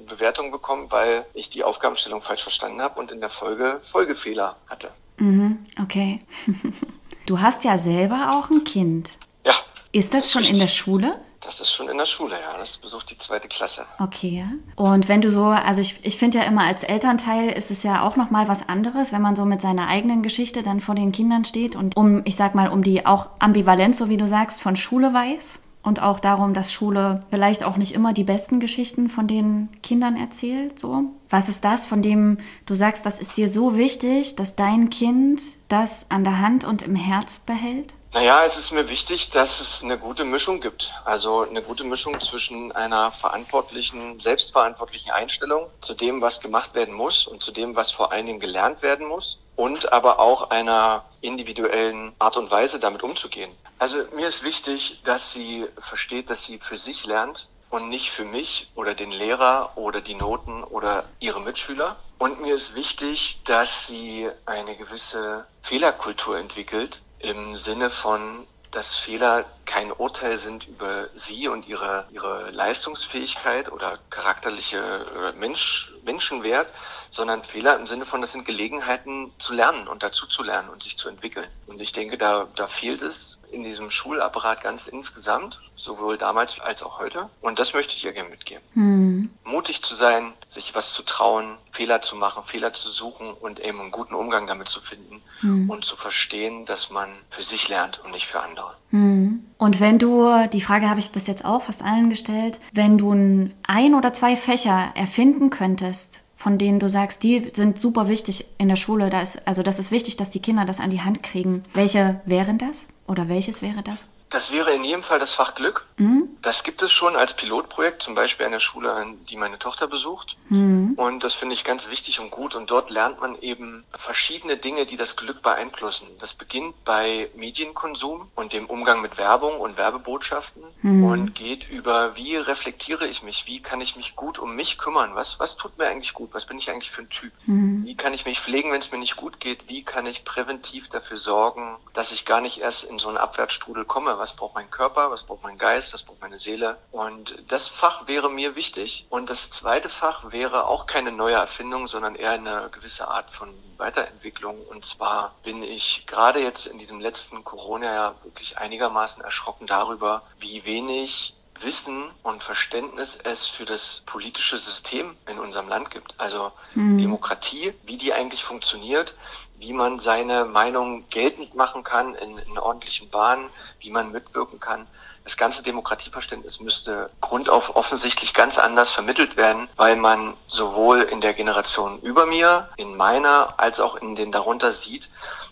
Bewertung 0.08 0.51
bekommen, 0.51 0.88
weil 0.89 1.25
ich 1.34 1.50
die 1.50 1.63
Aufgabenstellung 1.63 2.22
falsch 2.22 2.43
verstanden 2.43 2.81
habe 2.81 3.00
und 3.00 3.12
in 3.12 3.22
der 3.22 3.29
Folge 3.29 3.79
Folgefehler 3.84 4.55
hatte. 4.67 4.91
Mhm, 5.17 5.60
okay. 5.81 6.20
du 7.25 7.39
hast 7.39 7.63
ja 7.63 7.77
selber 7.77 8.38
auch 8.38 8.50
ein 8.50 8.63
Kind. 8.63 9.12
Ja. 9.46 9.53
Ist 9.91 10.13
das, 10.13 10.31
schon 10.31 10.43
in 10.43 10.58
der 10.58 10.67
Schule? 10.67 11.20
Das 11.41 11.60
ist 11.60 11.72
schon 11.72 11.89
in 11.89 11.98
der 11.98 12.05
Schule, 12.05 12.34
ja. 12.34 12.58
Das 12.58 12.77
besucht 12.77 13.12
die 13.12 13.17
zweite 13.17 13.48
Klasse. 13.48 13.86
Okay. 14.00 14.46
Und 14.75 15.08
wenn 15.08 15.22
du 15.22 15.31
so, 15.31 15.46
also 15.46 15.81
ich, 15.81 16.03
ich 16.03 16.17
finde 16.17 16.39
ja 16.39 16.43
immer 16.46 16.63
als 16.63 16.84
Elternteil 16.84 17.50
ist 17.50 17.72
es 17.72 17.84
ja 17.84 18.03
auch 18.03 18.15
nochmal 18.15 18.48
was 18.48 18.67
anderes, 18.67 19.12
wenn 19.12 19.22
man 19.22 19.36
so 19.36 19.46
mit 19.46 19.62
seiner 19.62 19.88
eigenen 19.88 20.24
Geschichte 20.24 20.63
dann 20.63 20.79
vor 20.79 20.96
den 20.96 21.12
Kindern 21.12 21.46
steht 21.46 21.75
und 21.75 21.98
um, 21.98 22.22
ich 22.25 22.36
sag 22.36 22.55
mal, 22.55 22.70
um 22.70 22.84
die 22.84 23.05
auch 23.05 23.29
Ambivalenz, 23.39 23.98
so 23.98 24.10
wie 24.10 24.17
du 24.17 24.27
sagst, 24.27 24.62
von 24.62 24.75
Schule 24.75 25.13
weiß 25.13 25.62
und 25.83 26.01
auch 26.01 26.19
darum, 26.19 26.53
dass 26.53 26.71
Schule 26.71 27.23
vielleicht 27.29 27.63
auch 27.63 27.77
nicht 27.77 27.93
immer 27.93 28.13
die 28.13 28.23
besten 28.23 28.59
Geschichten 28.59 29.09
von 29.09 29.27
den 29.27 29.69
Kindern 29.81 30.15
erzählt, 30.15 30.79
so. 30.79 31.05
Was 31.29 31.50
ist 31.50 31.63
das, 31.63 31.85
von 31.85 32.01
dem 32.01 32.38
du 32.65 32.75
sagst, 32.75 33.05
das 33.05 33.19
ist 33.19 33.38
dir 33.38 33.47
so 33.47 33.77
wichtig, 33.77 34.35
dass 34.35 34.55
dein 34.55 34.89
Kind 34.89 35.41
das 35.69 36.07
an 36.09 36.23
der 36.23 36.39
Hand 36.39 36.65
und 36.65 36.81
im 36.81 36.95
Herz 36.95 37.39
behält? 37.39 37.93
Naja, 38.13 38.43
es 38.45 38.57
ist 38.57 38.71
mir 38.73 38.89
wichtig, 38.89 39.29
dass 39.29 39.61
es 39.61 39.83
eine 39.83 39.97
gute 39.97 40.25
Mischung 40.25 40.59
gibt. 40.59 40.93
Also 41.05 41.47
eine 41.47 41.61
gute 41.61 41.85
Mischung 41.85 42.19
zwischen 42.19 42.73
einer 42.73 43.11
verantwortlichen, 43.11 44.19
selbstverantwortlichen 44.19 45.11
Einstellung 45.11 45.67
zu 45.79 45.93
dem, 45.93 46.19
was 46.19 46.41
gemacht 46.41 46.73
werden 46.73 46.93
muss 46.93 47.25
und 47.25 47.41
zu 47.41 47.53
dem, 47.53 47.77
was 47.77 47.91
vor 47.91 48.11
allen 48.11 48.25
Dingen 48.25 48.41
gelernt 48.41 48.81
werden 48.81 49.07
muss 49.07 49.38
und 49.55 49.93
aber 49.93 50.19
auch 50.19 50.50
einer 50.50 51.05
individuellen 51.21 52.13
Art 52.19 52.37
und 52.37 52.51
Weise 52.51 52.79
damit 52.79 53.03
umzugehen. 53.03 53.51
Also 53.79 53.99
mir 54.15 54.27
ist 54.27 54.43
wichtig, 54.43 55.01
dass 55.03 55.33
sie 55.33 55.67
versteht, 55.77 56.29
dass 56.29 56.45
sie 56.45 56.59
für 56.59 56.77
sich 56.77 57.05
lernt 57.05 57.47
und 57.69 57.89
nicht 57.89 58.11
für 58.11 58.25
mich 58.25 58.69
oder 58.75 58.93
den 58.93 59.11
Lehrer 59.11 59.77
oder 59.77 60.01
die 60.01 60.15
Noten 60.15 60.63
oder 60.63 61.05
ihre 61.19 61.41
Mitschüler. 61.41 61.95
Und 62.17 62.41
mir 62.41 62.53
ist 62.53 62.75
wichtig, 62.75 63.41
dass 63.45 63.87
sie 63.87 64.29
eine 64.45 64.75
gewisse 64.75 65.47
Fehlerkultur 65.63 66.37
entwickelt, 66.37 67.01
im 67.19 67.55
Sinne 67.55 67.89
von, 67.89 68.45
dass 68.71 68.97
Fehler 68.97 69.45
kein 69.65 69.91
Urteil 69.91 70.37
sind 70.37 70.67
über 70.67 71.07
sie 71.13 71.47
und 71.47 71.67
ihre, 71.67 72.07
ihre 72.11 72.51
Leistungsfähigkeit 72.51 73.71
oder 73.71 73.99
charakterliche 74.09 75.33
Mensch, 75.37 75.93
Menschenwert, 76.03 76.67
sondern 77.12 77.44
Fehler 77.44 77.77
im 77.77 77.86
Sinne 77.86 78.06
von, 78.06 78.22
das 78.22 78.32
sind 78.32 78.46
Gelegenheiten 78.46 79.32
zu 79.38 79.53
lernen 79.53 79.88
und 79.88 80.01
dazu 80.01 80.25
zu 80.25 80.44
lernen 80.44 80.70
und 80.70 80.82
sich 80.82 80.98
zu 80.98 81.10
entwickeln. 81.10 81.48
Und 81.68 81.82
ich 81.82 81.91
denke, 81.91 82.18
da, 82.18 82.48
da 82.56 82.68
fehlt 82.68 83.03
es 83.03 83.38
in 83.51 83.63
diesem 83.63 83.89
Schulapparat 83.89 84.62
ganz 84.62 84.88
insgesamt, 84.88 85.60
sowohl 85.75 86.18
damals 86.18 86.62
als 86.62 86.82
auch 86.84 87.00
heute. 87.00 87.30
Und 87.41 87.60
das 87.60 87.74
möchte 87.74 87.96
ich 87.98 88.06
ihr 88.06 88.13
gerne 88.13 88.30
mitgeben. 88.30 88.63
Hm. 88.74 89.30
Mutig 89.44 89.82
zu 89.82 89.94
sein, 89.94 90.32
sich 90.48 90.74
was 90.74 90.94
zu 90.94 91.03
trauen, 91.03 91.58
Fehler 91.72 92.01
zu 92.01 92.15
machen, 92.15 92.46
Fehler 92.46 92.72
zu 92.72 92.89
suchen 92.89 93.34
und 93.34 93.60
eben 93.60 93.82
einen 93.82 93.91
guten 93.91 94.15
Umgang 94.15 94.48
damit 94.48 94.70
zu 94.70 94.80
finden 94.80 95.22
hm. 95.41 95.70
und 95.70 95.84
zu 95.84 95.98
verstehen, 95.98 96.65
dass 96.65 96.91
man 96.91 97.10
für 97.30 97.44
sich 97.44 97.68
lernt 97.68 98.01
und 98.06 98.12
nicht 98.12 98.25
für 98.25 98.39
andere. 98.39 98.77
Hm. 98.91 99.46
Und 99.58 99.82
wenn 99.82 100.00
du, 100.00 100.48
die 100.53 100.62
Frage 100.62 100.89
habe 100.89 101.01
ich 101.01 101.12
bis 101.12 101.27
jetzt 101.27 101.44
auch 101.44 101.63
fast 101.63 101.84
allen 101.84 102.10
gestellt, 102.10 102.60
wenn 102.72 102.98
du 102.98 103.51
ein 103.68 103.96
oder 103.96 104.13
zwei 104.13 104.38
Fächer 104.38 104.91
erfinden 104.96 105.50
könntest, 105.50 106.22
von 106.41 106.57
denen 106.57 106.79
du 106.79 106.89
sagst, 106.89 107.24
die 107.24 107.39
sind 107.39 107.79
super 107.79 108.07
wichtig 108.07 108.45
in 108.57 108.67
der 108.67 108.75
Schule. 108.75 109.10
Da 109.10 109.21
ist, 109.21 109.48
also 109.48 109.62
das 109.62 109.79
ist 109.79 109.91
wichtig, 109.91 110.17
dass 110.17 110.31
die 110.31 110.41
Kinder 110.41 110.65
das 110.65 110.79
an 110.79 110.89
die 110.89 111.01
Hand 111.01 111.21
kriegen. 111.21 111.63
Welche 111.74 112.19
wären 112.25 112.57
das? 112.57 112.88
Oder 113.07 113.29
welches 113.29 113.62
wäre 113.62 113.83
das? 113.83 114.05
Das 114.31 114.53
wäre 114.53 114.71
in 114.71 114.85
jedem 114.85 115.03
Fall 115.03 115.19
das 115.19 115.33
Fach 115.33 115.55
Glück. 115.55 115.85
Mhm. 115.97 116.29
Das 116.41 116.63
gibt 116.63 116.81
es 116.81 116.91
schon 116.91 117.17
als 117.17 117.35
Pilotprojekt, 117.35 118.01
zum 118.01 118.15
Beispiel 118.15 118.45
an 118.45 118.53
der 118.53 118.59
Schule, 118.59 119.05
die 119.29 119.35
meine 119.35 119.59
Tochter 119.59 119.88
besucht. 119.88 120.38
Mhm. 120.47 120.93
Und 120.95 121.23
das 121.25 121.35
finde 121.35 121.53
ich 121.53 121.65
ganz 121.65 121.89
wichtig 121.89 122.21
und 122.21 122.31
gut. 122.31 122.55
Und 122.55 122.71
dort 122.71 122.89
lernt 122.89 123.19
man 123.19 123.38
eben 123.41 123.83
verschiedene 123.93 124.55
Dinge, 124.55 124.85
die 124.85 124.95
das 124.95 125.17
Glück 125.17 125.41
beeinflussen. 125.41 126.07
Das 126.19 126.33
beginnt 126.33 126.83
bei 126.85 127.29
Medienkonsum 127.35 128.31
und 128.35 128.53
dem 128.53 128.67
Umgang 128.67 129.01
mit 129.01 129.17
Werbung 129.17 129.59
und 129.59 129.77
Werbebotschaften 129.77 130.63
mhm. 130.81 131.03
und 131.03 131.35
geht 131.35 131.69
über, 131.69 132.15
wie 132.15 132.38
reflektiere 132.38 133.07
ich 133.07 133.23
mich? 133.23 133.47
Wie 133.47 133.61
kann 133.61 133.81
ich 133.81 133.97
mich 133.97 134.15
gut 134.15 134.39
um 134.39 134.55
mich 134.55 134.77
kümmern? 134.77 135.13
Was, 135.13 135.41
was 135.41 135.57
tut 135.57 135.77
mir 135.77 135.88
eigentlich 135.88 136.13
gut? 136.13 136.33
Was 136.33 136.45
bin 136.45 136.57
ich 136.57 136.71
eigentlich 136.71 136.91
für 136.91 137.01
ein 137.01 137.09
Typ? 137.09 137.33
Mhm. 137.47 137.83
Wie 137.85 137.97
kann 137.97 138.13
ich 138.13 138.25
mich 138.25 138.39
pflegen, 138.39 138.71
wenn 138.71 138.79
es 138.79 138.93
mir 138.93 138.97
nicht 138.97 139.17
gut 139.17 139.41
geht? 139.41 139.67
Wie 139.67 139.83
kann 139.83 140.05
ich 140.05 140.23
präventiv 140.23 140.88
dafür 140.88 141.17
sorgen, 141.17 141.75
dass 141.91 142.13
ich 142.13 142.25
gar 142.25 142.39
nicht 142.39 142.59
erst 142.59 142.85
in 142.85 142.97
so 142.97 143.09
einen 143.09 143.17
Abwärtsstrudel 143.17 143.83
komme? 143.83 144.20
Was 144.21 144.35
braucht 144.35 144.53
mein 144.53 144.69
Körper, 144.69 145.09
was 145.09 145.23
braucht 145.23 145.41
mein 145.41 145.57
Geist, 145.57 145.95
was 145.95 146.03
braucht 146.03 146.21
meine 146.21 146.37
Seele. 146.37 146.77
Und 146.91 147.35
das 147.47 147.67
Fach 147.67 148.07
wäre 148.07 148.29
mir 148.29 148.55
wichtig. 148.55 149.07
Und 149.09 149.31
das 149.31 149.49
zweite 149.49 149.89
Fach 149.89 150.31
wäre 150.31 150.67
auch 150.67 150.85
keine 150.85 151.11
neue 151.11 151.33
Erfindung, 151.33 151.87
sondern 151.87 152.13
eher 152.13 152.33
eine 152.33 152.69
gewisse 152.71 153.07
Art 153.07 153.31
von 153.31 153.51
Weiterentwicklung. 153.77 154.61
Und 154.67 154.85
zwar 154.85 155.33
bin 155.43 155.63
ich 155.63 156.05
gerade 156.05 156.39
jetzt 156.39 156.67
in 156.67 156.77
diesem 156.77 156.99
letzten 156.99 157.43
Corona-Jahr 157.43 158.13
wirklich 158.23 158.59
einigermaßen 158.59 159.23
erschrocken 159.23 159.65
darüber, 159.65 160.21
wie 160.37 160.63
wenig 160.65 161.33
Wissen 161.60 162.10
und 162.24 162.43
Verständnis 162.43 163.17
es 163.24 163.48
für 163.48 163.65
das 163.65 164.03
politische 164.05 164.58
System 164.58 165.15
in 165.27 165.38
unserem 165.39 165.67
Land 165.67 165.91
gibt. 165.91 166.13
Also 166.17 166.51
mhm. 166.75 166.98
Demokratie, 166.98 167.74
wie 167.84 167.98
die 167.98 168.13
eigentlich 168.13 168.43
funktioniert, 168.43 169.15
wie 169.60 169.74
man 169.74 170.00
seine 170.00 170.46
Meinung 170.46 171.08
geltend 171.10 171.53
machen 171.53 171.84
kann 171.84 172.15
in, 172.15 172.38
in 172.39 172.58
ordentlichen 172.58 173.10
Bahnen, 173.10 173.48
wie 173.79 173.91
man 173.91 174.12
mitwirken 174.12 174.60
kann. 174.60 174.88
Das 175.24 175.38
ganze 175.38 175.62
Demokratieverständnis 175.62 176.60
müsste 176.62 177.12
grundauf 177.22 177.75
offensichtlich 177.75 178.34
ganz 178.34 178.58
anders 178.58 178.89
vermittelt 178.89 179.38
werden, 179.38 179.70
weil 179.75 179.96
man 179.96 180.34
sowohl 180.48 181.03
in 181.03 181.22
der 181.22 181.34
Generation 181.34 182.00
über 182.01 182.25
mir, 182.25 182.70
in 182.77 182.98
meiner, 182.98 183.53
als 183.60 183.79
auch 183.79 183.96
in 183.96 184.15
den 184.15 184.31
darunter 184.31 184.72
sieht, 184.72 185.10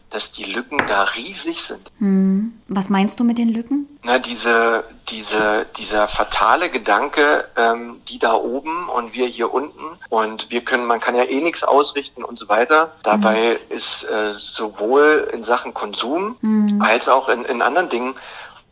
dass 0.09 0.31
die 0.31 0.43
Lücken 0.43 0.77
da 0.87 1.03
riesig 1.03 1.61
sind. 1.61 1.91
Hm. 1.99 2.53
Was 2.67 2.89
meinst 2.89 3.19
du 3.19 3.23
mit 3.23 3.37
den 3.37 3.49
Lücken? 3.49 3.87
Na, 4.03 4.17
diese, 4.19 4.83
diese, 5.09 5.65
dieser 5.77 6.07
fatale 6.07 6.69
Gedanke, 6.69 7.45
ähm, 7.55 8.01
die 8.07 8.19
da 8.19 8.33
oben 8.33 8.89
und 8.89 9.13
wir 9.13 9.27
hier 9.27 9.53
unten 9.53 9.83
und 10.09 10.49
wir 10.51 10.61
können, 10.61 10.85
man 10.85 10.99
kann 10.99 11.15
ja 11.15 11.23
eh 11.23 11.41
nichts 11.41 11.63
ausrichten 11.63 12.23
und 12.23 12.39
so 12.39 12.49
weiter. 12.49 12.93
Dabei 13.03 13.55
hm. 13.55 13.57
ist 13.69 14.03
äh, 14.09 14.31
sowohl 14.31 15.29
in 15.33 15.43
Sachen 15.43 15.73
Konsum 15.73 16.37
hm. 16.41 16.81
als 16.81 17.07
auch 17.07 17.29
in, 17.29 17.45
in 17.45 17.61
anderen 17.61 17.89
Dingen 17.89 18.15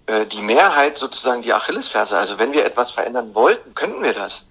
äh, 0.07 0.25
die 0.25 0.41
Mehrheit 0.41 0.97
sozusagen 0.97 1.41
die 1.41 1.53
Achillesferse. 1.53 2.17
Also 2.17 2.39
wenn 2.39 2.53
wir 2.53 2.65
etwas 2.65 2.91
verändern 2.91 3.35
wollten, 3.35 3.75
könnten 3.75 4.01
wir 4.01 4.13
das. 4.13 4.47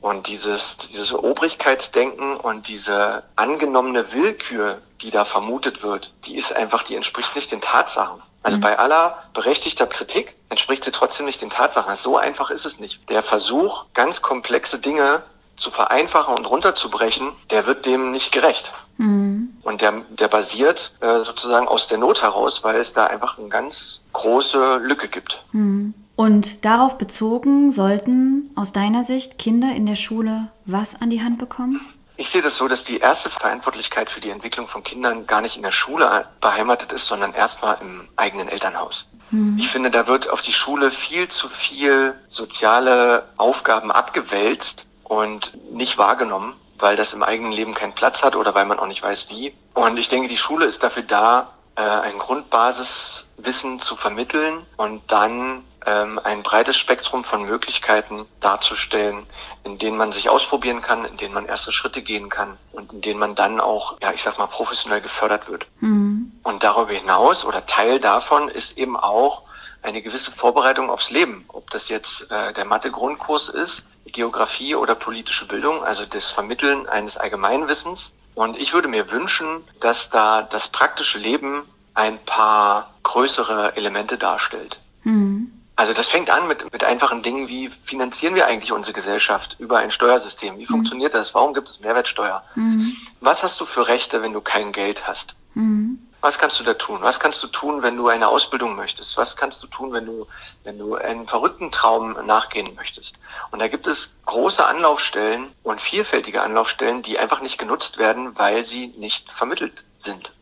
Und 0.00 0.28
dieses, 0.28 0.76
dieses 0.76 1.12
Obrigkeitsdenken 1.12 2.36
und 2.36 2.68
diese 2.68 3.24
angenommene 3.34 4.12
Willkür, 4.12 4.78
die 5.02 5.10
da 5.10 5.24
vermutet 5.24 5.82
wird, 5.82 6.12
die 6.24 6.36
ist 6.36 6.54
einfach, 6.54 6.84
die 6.84 6.94
entspricht 6.94 7.34
nicht 7.34 7.50
den 7.50 7.60
Tatsachen. 7.60 8.22
Also 8.42 8.58
mhm. 8.58 8.62
bei 8.62 8.78
aller 8.78 9.18
berechtigter 9.34 9.86
Kritik 9.86 10.36
entspricht 10.48 10.84
sie 10.84 10.92
trotzdem 10.92 11.26
nicht 11.26 11.42
den 11.42 11.50
Tatsachen. 11.50 11.94
So 11.96 12.16
einfach 12.16 12.50
ist 12.50 12.64
es 12.64 12.78
nicht. 12.78 13.10
Der 13.10 13.22
Versuch, 13.22 13.86
ganz 13.94 14.22
komplexe 14.22 14.78
Dinge 14.78 15.22
zu 15.56 15.72
vereinfachen 15.72 16.36
und 16.36 16.46
runterzubrechen, 16.46 17.32
der 17.50 17.66
wird 17.66 17.84
dem 17.84 18.12
nicht 18.12 18.30
gerecht. 18.30 18.72
Mhm. 18.96 19.56
Und 19.62 19.80
der, 19.80 20.02
der 20.10 20.28
basiert 20.28 20.92
äh, 21.00 21.18
sozusagen 21.18 21.66
aus 21.66 21.88
der 21.88 21.98
Not 21.98 22.22
heraus, 22.22 22.62
weil 22.62 22.76
es 22.76 22.92
da 22.92 23.06
einfach 23.06 23.38
eine 23.38 23.48
ganz 23.48 24.04
große 24.12 24.78
Lücke 24.78 25.08
gibt. 25.08 25.42
Mhm. 25.52 25.94
Und 26.18 26.64
darauf 26.64 26.98
bezogen 26.98 27.70
sollten 27.70 28.50
aus 28.56 28.72
deiner 28.72 29.04
Sicht 29.04 29.38
Kinder 29.38 29.72
in 29.72 29.86
der 29.86 29.94
Schule 29.94 30.48
was 30.64 31.00
an 31.00 31.10
die 31.10 31.22
Hand 31.22 31.38
bekommen? 31.38 31.80
Ich 32.16 32.30
sehe 32.30 32.42
das 32.42 32.56
so, 32.56 32.66
dass 32.66 32.82
die 32.82 32.98
erste 32.98 33.30
Verantwortlichkeit 33.30 34.10
für 34.10 34.20
die 34.20 34.30
Entwicklung 34.30 34.66
von 34.66 34.82
Kindern 34.82 35.28
gar 35.28 35.40
nicht 35.42 35.56
in 35.56 35.62
der 35.62 35.70
Schule 35.70 36.26
beheimatet 36.40 36.90
ist, 36.90 37.06
sondern 37.06 37.34
erstmal 37.34 37.78
im 37.80 38.08
eigenen 38.16 38.48
Elternhaus. 38.48 39.06
Mhm. 39.30 39.58
Ich 39.60 39.68
finde, 39.68 39.92
da 39.92 40.08
wird 40.08 40.28
auf 40.28 40.42
die 40.42 40.52
Schule 40.52 40.90
viel 40.90 41.28
zu 41.28 41.48
viel 41.48 42.14
soziale 42.26 43.28
Aufgaben 43.36 43.92
abgewälzt 43.92 44.88
und 45.04 45.56
nicht 45.72 45.98
wahrgenommen, 45.98 46.54
weil 46.80 46.96
das 46.96 47.12
im 47.12 47.22
eigenen 47.22 47.52
Leben 47.52 47.74
keinen 47.74 47.92
Platz 47.94 48.24
hat 48.24 48.34
oder 48.34 48.56
weil 48.56 48.66
man 48.66 48.80
auch 48.80 48.88
nicht 48.88 49.04
weiß 49.04 49.28
wie. 49.30 49.54
Und 49.74 49.96
ich 49.98 50.08
denke, 50.08 50.26
die 50.26 50.36
Schule 50.36 50.66
ist 50.66 50.82
dafür 50.82 51.04
da, 51.04 51.52
äh, 51.76 51.82
ein 51.82 52.18
Grundbasiswissen 52.18 53.78
zu 53.78 53.94
vermitteln 53.94 54.66
und 54.76 55.12
dann 55.12 55.62
ähm, 55.88 56.20
ein 56.22 56.42
breites 56.42 56.76
Spektrum 56.76 57.24
von 57.24 57.44
Möglichkeiten 57.44 58.26
darzustellen, 58.40 59.26
in 59.64 59.78
denen 59.78 59.96
man 59.96 60.12
sich 60.12 60.28
ausprobieren 60.28 60.82
kann, 60.82 61.06
in 61.06 61.16
denen 61.16 61.32
man 61.32 61.46
erste 61.46 61.72
Schritte 61.72 62.02
gehen 62.02 62.28
kann 62.28 62.58
und 62.72 62.92
in 62.92 63.00
denen 63.00 63.18
man 63.18 63.34
dann 63.34 63.58
auch, 63.58 63.96
ja, 64.02 64.12
ich 64.12 64.22
sag 64.22 64.38
mal, 64.38 64.46
professionell 64.46 65.00
gefördert 65.00 65.48
wird. 65.48 65.66
Mhm. 65.80 66.32
Und 66.42 66.62
darüber 66.62 66.92
hinaus 66.92 67.44
oder 67.44 67.64
Teil 67.64 68.00
davon 68.00 68.48
ist 68.48 68.76
eben 68.76 68.96
auch 68.96 69.42
eine 69.82 70.02
gewisse 70.02 70.30
Vorbereitung 70.30 70.90
aufs 70.90 71.10
Leben. 71.10 71.44
Ob 71.48 71.70
das 71.70 71.88
jetzt 71.88 72.30
äh, 72.30 72.52
der 72.52 72.66
Mathe-Grundkurs 72.66 73.48
ist, 73.48 73.84
Geografie 74.06 74.74
oder 74.74 74.94
politische 74.94 75.46
Bildung, 75.46 75.82
also 75.82 76.04
das 76.04 76.30
Vermitteln 76.30 76.88
eines 76.88 77.16
Allgemeinwissens. 77.16 78.18
Und 78.34 78.58
ich 78.58 78.72
würde 78.74 78.88
mir 78.88 79.10
wünschen, 79.10 79.64
dass 79.80 80.10
da 80.10 80.42
das 80.42 80.68
praktische 80.68 81.18
Leben 81.18 81.64
ein 81.94 82.18
paar 82.24 82.92
größere 83.02 83.76
Elemente 83.76 84.18
darstellt. 84.18 84.78
Mhm. 85.02 85.57
Also 85.78 85.92
das 85.92 86.08
fängt 86.08 86.28
an 86.28 86.48
mit, 86.48 86.72
mit 86.72 86.82
einfachen 86.82 87.22
Dingen 87.22 87.46
wie 87.46 87.68
finanzieren 87.68 88.34
wir 88.34 88.48
eigentlich 88.48 88.72
unsere 88.72 88.94
Gesellschaft 88.94 89.54
über 89.60 89.78
ein 89.78 89.92
Steuersystem? 89.92 90.58
Wie 90.58 90.64
mhm. 90.64 90.70
funktioniert 90.70 91.14
das? 91.14 91.36
Warum 91.36 91.54
gibt 91.54 91.68
es 91.68 91.78
Mehrwertsteuer? 91.78 92.42
Mhm. 92.56 92.96
Was 93.20 93.44
hast 93.44 93.60
du 93.60 93.64
für 93.64 93.86
Rechte, 93.86 94.20
wenn 94.20 94.32
du 94.32 94.40
kein 94.40 94.72
Geld 94.72 95.06
hast? 95.06 95.36
Mhm. 95.54 96.00
Was 96.20 96.40
kannst 96.40 96.58
du 96.58 96.64
da 96.64 96.74
tun? 96.74 96.98
Was 97.02 97.20
kannst 97.20 97.40
du 97.44 97.46
tun, 97.46 97.84
wenn 97.84 97.96
du 97.96 98.08
eine 98.08 98.26
Ausbildung 98.26 98.74
möchtest? 98.74 99.16
Was 99.18 99.36
kannst 99.36 99.62
du 99.62 99.68
tun, 99.68 99.92
wenn 99.92 100.04
du, 100.04 100.26
wenn 100.64 100.80
du 100.80 100.96
einen 100.96 101.28
verrückten 101.28 101.70
Traum 101.70 102.26
nachgehen 102.26 102.74
möchtest? 102.74 103.20
Und 103.52 103.60
da 103.60 103.68
gibt 103.68 103.86
es 103.86 104.18
große 104.26 104.66
Anlaufstellen 104.66 105.46
und 105.62 105.80
vielfältige 105.80 106.42
Anlaufstellen, 106.42 107.02
die 107.02 107.20
einfach 107.20 107.40
nicht 107.40 107.56
genutzt 107.56 107.98
werden, 107.98 108.36
weil 108.36 108.64
sie 108.64 108.88
nicht 108.98 109.30
vermittelt 109.30 109.84
sind. 109.98 110.32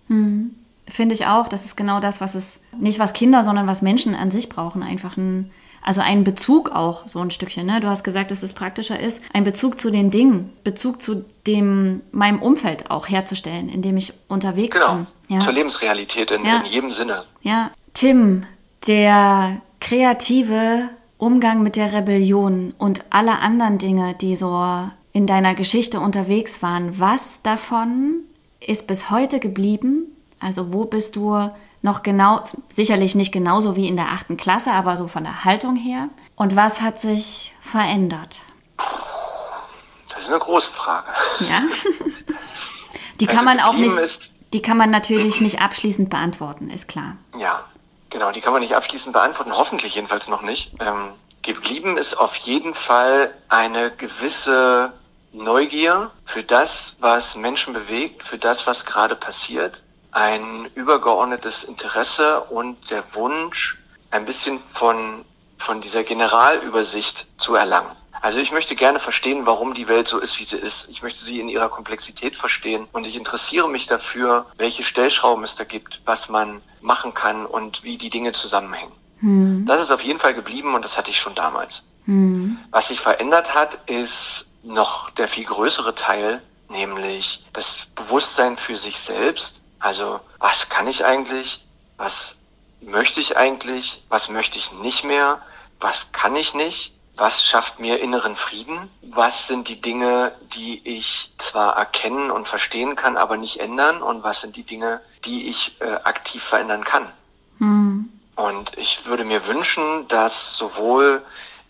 Finde 0.89 1.15
ich 1.15 1.27
auch. 1.27 1.49
Das 1.49 1.65
ist 1.65 1.77
genau 1.77 2.01
das, 2.01 2.21
was 2.21 2.35
es, 2.35 2.61
nicht 2.79 2.99
was 2.99 3.13
Kinder, 3.13 3.43
sondern 3.43 3.67
was 3.67 3.83
Menschen 3.83 4.15
an 4.15 4.31
sich 4.31 4.49
brauchen. 4.49 4.83
Einfach 4.83 5.17
ein, 5.17 5.51
also 5.83 6.01
einen 6.01 6.25
Bezug 6.25 6.71
auch, 6.71 7.09
so 7.09 7.21
ein 7.21 7.31
Stückchen. 7.31 7.67
Ne? 7.67 7.81
Du 7.81 7.89
hast 7.89 8.05
gesagt, 8.05 8.31
dass 8.31 8.43
es 8.43 8.53
praktischer 8.53 8.99
ist, 8.99 9.23
einen 9.33 9.45
Bezug 9.45 9.81
zu 9.81 9.91
den 9.91 10.11
Dingen, 10.11 10.53
Bezug 10.65 11.03
zu 11.03 11.25
dem, 11.47 12.03
meinem 12.13 12.41
Umfeld 12.41 12.91
auch 12.91 13.09
herzustellen, 13.09 13.69
in 13.69 13.83
dem 13.83 13.97
ich 13.97 14.13
unterwegs 14.29 14.79
genau. 14.79 14.95
bin. 14.95 15.07
Ja. 15.29 15.41
Zur 15.41 15.53
Lebensrealität 15.53 16.31
in, 16.31 16.45
ja. 16.45 16.59
in 16.59 16.67
jedem 16.67 16.93
Sinne. 16.93 17.25
Ja. 17.43 17.71
Tim, 17.95 18.45
der 18.87 19.61
kreative 19.81 20.89
Umgang 21.19 21.63
mit 21.63 21.77
der 21.77 21.93
Rebellion 21.93 22.75
und 22.79 23.05
alle 23.11 23.39
anderen 23.39 23.79
Dinge, 23.79 24.15
die 24.21 24.37
so 24.37 24.89
in 25.13 25.27
deiner 25.27 25.55
Geschichte 25.55 26.01
unterwegs 26.01 26.63
waren, 26.63 26.99
was 27.01 27.43
davon 27.43 28.21
ist 28.61 28.87
bis 28.87 29.11
heute 29.11 29.39
geblieben? 29.39 30.16
Also 30.41 30.73
wo 30.73 30.85
bist 30.85 31.17
du 31.17 31.51
noch 31.83 32.03
genau, 32.03 32.45
sicherlich 32.73 33.15
nicht 33.15 33.33
genauso 33.33 33.77
wie 33.77 33.89
in 33.89 33.97
der 33.97 34.11
achten 34.11 34.37
Klasse, 34.37 34.73
aber 34.73 34.97
so 34.97 35.07
von 35.09 35.25
der 35.25 35.45
Haltung 35.45 35.77
her? 35.77 36.09
Und 36.35 36.57
was 36.57 36.81
hat 36.81 37.01
sich 37.01 37.55
verändert? 37.61 38.37
Das 40.13 40.25
ist 40.25 40.31
eine 40.31 40.39
große 40.39 40.73
Frage. 40.73 41.09
Ja. 41.41 41.63
Die 43.21 43.27
kann 43.27 43.49
also 43.49 43.61
man 43.61 43.61
auch 43.61 43.75
nicht, 43.75 44.31
die 44.53 44.61
kann 44.61 44.77
man 44.77 44.91
natürlich 44.91 45.41
nicht 45.41 45.63
abschließend 45.63 46.11
beantworten, 46.11 46.69
ist 46.69 46.87
klar. 46.87 47.17
Ja, 47.39 47.65
genau, 48.11 48.31
die 48.31 48.43
kann 48.43 48.53
man 48.53 48.61
nicht 48.61 48.75
abschließend 48.75 49.15
beantworten, 49.15 49.57
hoffentlich 49.57 49.95
jedenfalls 49.95 50.29
noch 50.29 50.43
nicht. 50.43 50.75
Ähm, 50.81 51.15
geblieben 51.41 51.97
ist 51.97 52.15
auf 52.15 52.37
jeden 52.37 52.75
Fall 52.75 53.33
eine 53.49 53.91
gewisse 53.91 54.93
Neugier 55.33 56.11
für 56.25 56.43
das, 56.43 56.97
was 57.01 57.37
Menschen 57.37 57.73
bewegt, 57.73 58.23
für 58.23 58.37
das, 58.37 58.67
was 58.67 58.85
gerade 58.85 59.17
passiert 59.17 59.83
ein 60.17 60.71
übergeordnetes 60.75 61.63
Interesse 61.63 62.41
und 62.41 62.91
der 62.91 63.05
Wunsch, 63.15 63.77
ein 64.11 64.25
bisschen 64.25 64.61
von, 64.73 65.27
von 65.59 65.83
dieser 65.83 66.05
Generalübersicht 66.05 67.27
zu 67.37 67.55
erlangen. 67.55 67.91
Also 68.23 68.39
ich 68.41 68.51
möchte 68.51 68.77
gerne 68.77 68.99
verstehen, 68.99 69.45
warum 69.45 69.75
die 69.75 69.89
Welt 69.89 70.09
so 70.09 70.19
ist, 70.19 70.39
wie 70.41 70.45
sie 70.45 70.57
ist. 70.57 70.89
Ich 70.89 71.03
möchte 71.03 71.23
sie 71.23 71.39
in 71.39 71.51
ihrer 71.51 71.69
Komplexität 71.69 72.35
verstehen 72.35 72.89
und 72.93 73.07
ich 73.07 73.15
interessiere 73.15 73.69
mich 73.69 73.89
dafür, 73.89 74.47
welche 74.57 74.85
Stellschrauben 74.85 75.45
es 75.45 75.55
da 75.55 75.65
gibt, 75.65 76.01
was 76.07 76.31
man 76.31 76.63
machen 76.81 77.13
kann 77.13 77.45
und 77.45 77.85
wie 77.85 77.99
die 77.99 78.09
Dinge 78.09 78.33
zusammenhängen. 78.33 78.93
Hm. 79.19 79.67
Das 79.67 79.83
ist 79.83 79.91
auf 79.91 80.01
jeden 80.01 80.19
Fall 80.19 80.33
geblieben 80.33 80.75
und 80.75 80.83
das 80.83 80.97
hatte 80.97 81.11
ich 81.11 81.21
schon 81.21 81.35
damals. 81.35 81.85
Hm. 82.07 82.57
Was 82.71 82.89
sich 82.89 83.01
verändert 83.01 83.53
hat, 83.53 83.81
ist 83.85 84.47
noch 84.63 85.11
der 85.11 85.29
viel 85.29 85.45
größere 85.45 85.95
Teil, 85.95 86.43
nämlich 86.71 87.45
das 87.53 87.89
Bewusstsein 87.95 88.57
für 88.57 88.77
sich 88.77 88.99
selbst 88.99 89.61
also 89.79 90.21
was 90.39 90.69
kann 90.69 90.87
ich 90.87 91.05
eigentlich? 91.05 91.65
Was 91.97 92.37
möchte 92.81 93.21
ich 93.21 93.37
eigentlich? 93.37 94.05
Was 94.09 94.29
möchte 94.29 94.59
ich 94.59 94.73
nicht 94.73 95.05
mehr? 95.05 95.41
Was 95.81 96.13
kann 96.13 96.37
ich 96.37 96.55
nicht? 96.55 96.93
Was 97.17 97.47
schafft 97.47 97.81
mir 97.81 98.01
inneren 98.01 98.37
Frieden? 98.37 98.91
Was 99.03 99.47
sind 99.47 99.69
die 99.69 99.81
Dinge, 99.81 100.33
die 100.55 100.87
ich 100.87 101.33
zwar 101.39 101.77
erkennen 101.77 102.31
und 102.31 102.47
verstehen 102.47 102.95
kann, 102.95 103.17
aber 103.17 103.39
nicht 103.39 103.61
ändern? 103.61 104.03
Und 104.03 104.23
was 104.23 104.43
sind 104.43 104.57
die 104.57 104.65
Dinge, 104.65 105.01
die 105.25 105.49
ich 105.49 105.81
äh, 105.81 105.95
aktiv 106.05 106.43
verändern 106.43 106.85
kann? 106.85 107.11
Mhm. 107.59 108.11
Und 108.37 108.77
ich 108.77 109.07
würde 109.07 109.25
mir 109.25 109.47
wünschen, 109.47 110.07
dass 110.09 110.59
sowohl 110.59 111.25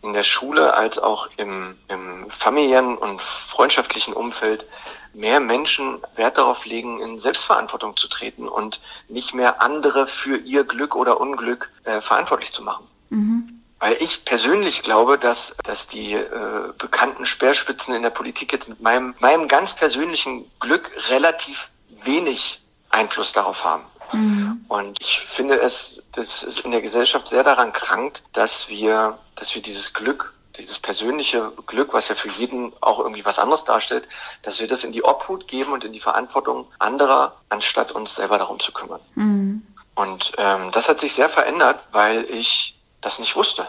in 0.07 0.13
der 0.13 0.23
Schule 0.23 0.75
als 0.75 0.99
auch 0.99 1.29
im, 1.37 1.77
im 1.89 2.31
familiären 2.31 2.97
und 2.97 3.21
freundschaftlichen 3.21 4.15
Umfeld 4.15 4.67
mehr 5.13 5.41
Menschen 5.41 6.01
Wert 6.15 6.39
darauf 6.39 6.65
legen, 6.65 7.01
in 7.01 7.19
Selbstverantwortung 7.19 7.97
zu 7.97 8.09
treten 8.09 8.49
und 8.49 8.81
nicht 9.09 9.35
mehr 9.35 9.63
andere 9.63 10.07
für 10.07 10.37
ihr 10.37 10.65
Glück 10.65 10.95
oder 10.95 11.21
Unglück 11.21 11.71
äh, 11.85 12.01
verantwortlich 12.01 12.53
zu 12.53 12.63
machen. 12.63 12.87
Mhm. 13.11 13.63
Weil 13.79 13.97
ich 14.01 14.25
persönlich 14.25 14.83
glaube, 14.83 15.19
dass, 15.19 15.57
dass 15.65 15.87
die 15.87 16.15
äh, 16.15 16.73
bekannten 16.79 17.27
Speerspitzen 17.27 17.95
in 17.95 18.03
der 18.03 18.11
Politik 18.11 18.53
jetzt 18.53 18.69
mit 18.69 18.81
meinem, 18.81 19.15
meinem 19.21 19.49
ganz 19.49 19.75
persönlichen 19.75 20.51
Glück 20.61 20.91
relativ 21.11 21.71
wenig 22.05 22.61
Einfluss 22.91 23.33
darauf 23.33 23.65
haben. 23.65 23.85
Mhm. 24.13 24.65
Und 24.69 24.99
ich 25.01 25.21
finde 25.21 25.61
es, 25.61 26.05
dass 26.13 26.43
es 26.43 26.61
in 26.61 26.71
der 26.71 26.81
Gesellschaft 26.81 27.29
sehr 27.29 27.43
daran 27.43 27.73
krankt, 27.73 28.23
dass 28.33 28.69
wir, 28.69 29.19
dass 29.37 29.55
wir 29.55 29.63
dieses 29.63 29.95
Glück 29.95 30.33
dieses 30.59 30.79
persönliche 30.79 31.53
Glück, 31.67 31.93
was 31.93 32.09
ja 32.09 32.15
für 32.15 32.31
jeden 32.31 32.73
auch 32.81 32.99
irgendwie 32.99 33.25
was 33.25 33.39
anderes 33.39 33.65
darstellt, 33.65 34.09
dass 34.43 34.61
wir 34.61 34.69
das 34.69 34.85
in 34.85 34.93
die 34.93 35.05
Obhut 35.05 35.49
geben 35.49 35.73
und 35.73 35.85
in 35.85 35.93
die 35.93 36.01
Verantwortung 36.01 36.67
anderer, 36.79 37.37
anstatt 37.49 37.93
uns 37.93 38.15
selber 38.15 38.39
darum 38.39 38.59
zu 38.59 38.73
kümmern. 38.73 39.01
Mhm. 39.15 39.67
Und 39.95 40.33
ähm, 40.39 40.71
das 40.73 40.89
hat 40.89 41.01
sich 41.01 41.15
sehr 41.15 41.29
verändert, 41.29 41.89
weil 41.93 42.25
ich 42.25 42.79
das 43.01 43.19
nicht 43.19 43.37
wusste. 43.37 43.67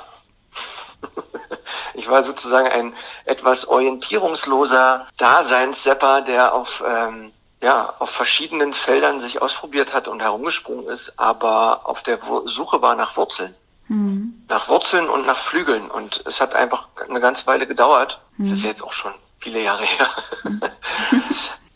ich 1.94 2.10
war 2.10 2.24
sozusagen 2.24 2.68
ein 2.68 2.94
etwas 3.26 3.68
orientierungsloser 3.68 5.08
Daseinssepper, 5.18 6.22
der 6.22 6.54
auf 6.54 6.84
ähm, 6.86 7.32
ja, 7.62 7.96
auf 7.98 8.12
verschiedenen 8.12 8.72
Feldern 8.72 9.20
sich 9.20 9.42
ausprobiert 9.42 9.92
hat 9.92 10.08
und 10.08 10.22
herumgesprungen 10.22 10.88
ist, 10.88 11.18
aber 11.18 11.88
auf 11.88 12.04
der 12.04 12.20
Suche 12.46 12.84
war 12.84 12.94
nach 12.94 13.18
Wurzeln. 13.18 13.56
Mhm. 13.88 14.46
Nach 14.48 14.68
Wurzeln 14.68 15.10
und 15.10 15.26
nach 15.26 15.38
Flügeln. 15.38 15.90
Und 15.90 16.24
es 16.26 16.42
hat 16.42 16.56
einfach 16.56 16.88
eine 17.08 17.20
ganze 17.20 17.48
Weile 17.48 17.68
gedauert. 17.68 18.20
Mhm. 18.38 18.50
Das 18.50 18.60
ist 18.60 18.66
jetzt 18.66 18.84
auch 18.84 18.94
schon 18.94 19.14
viele 19.40 19.62
Jahre 19.62 19.86
her. 19.86 20.08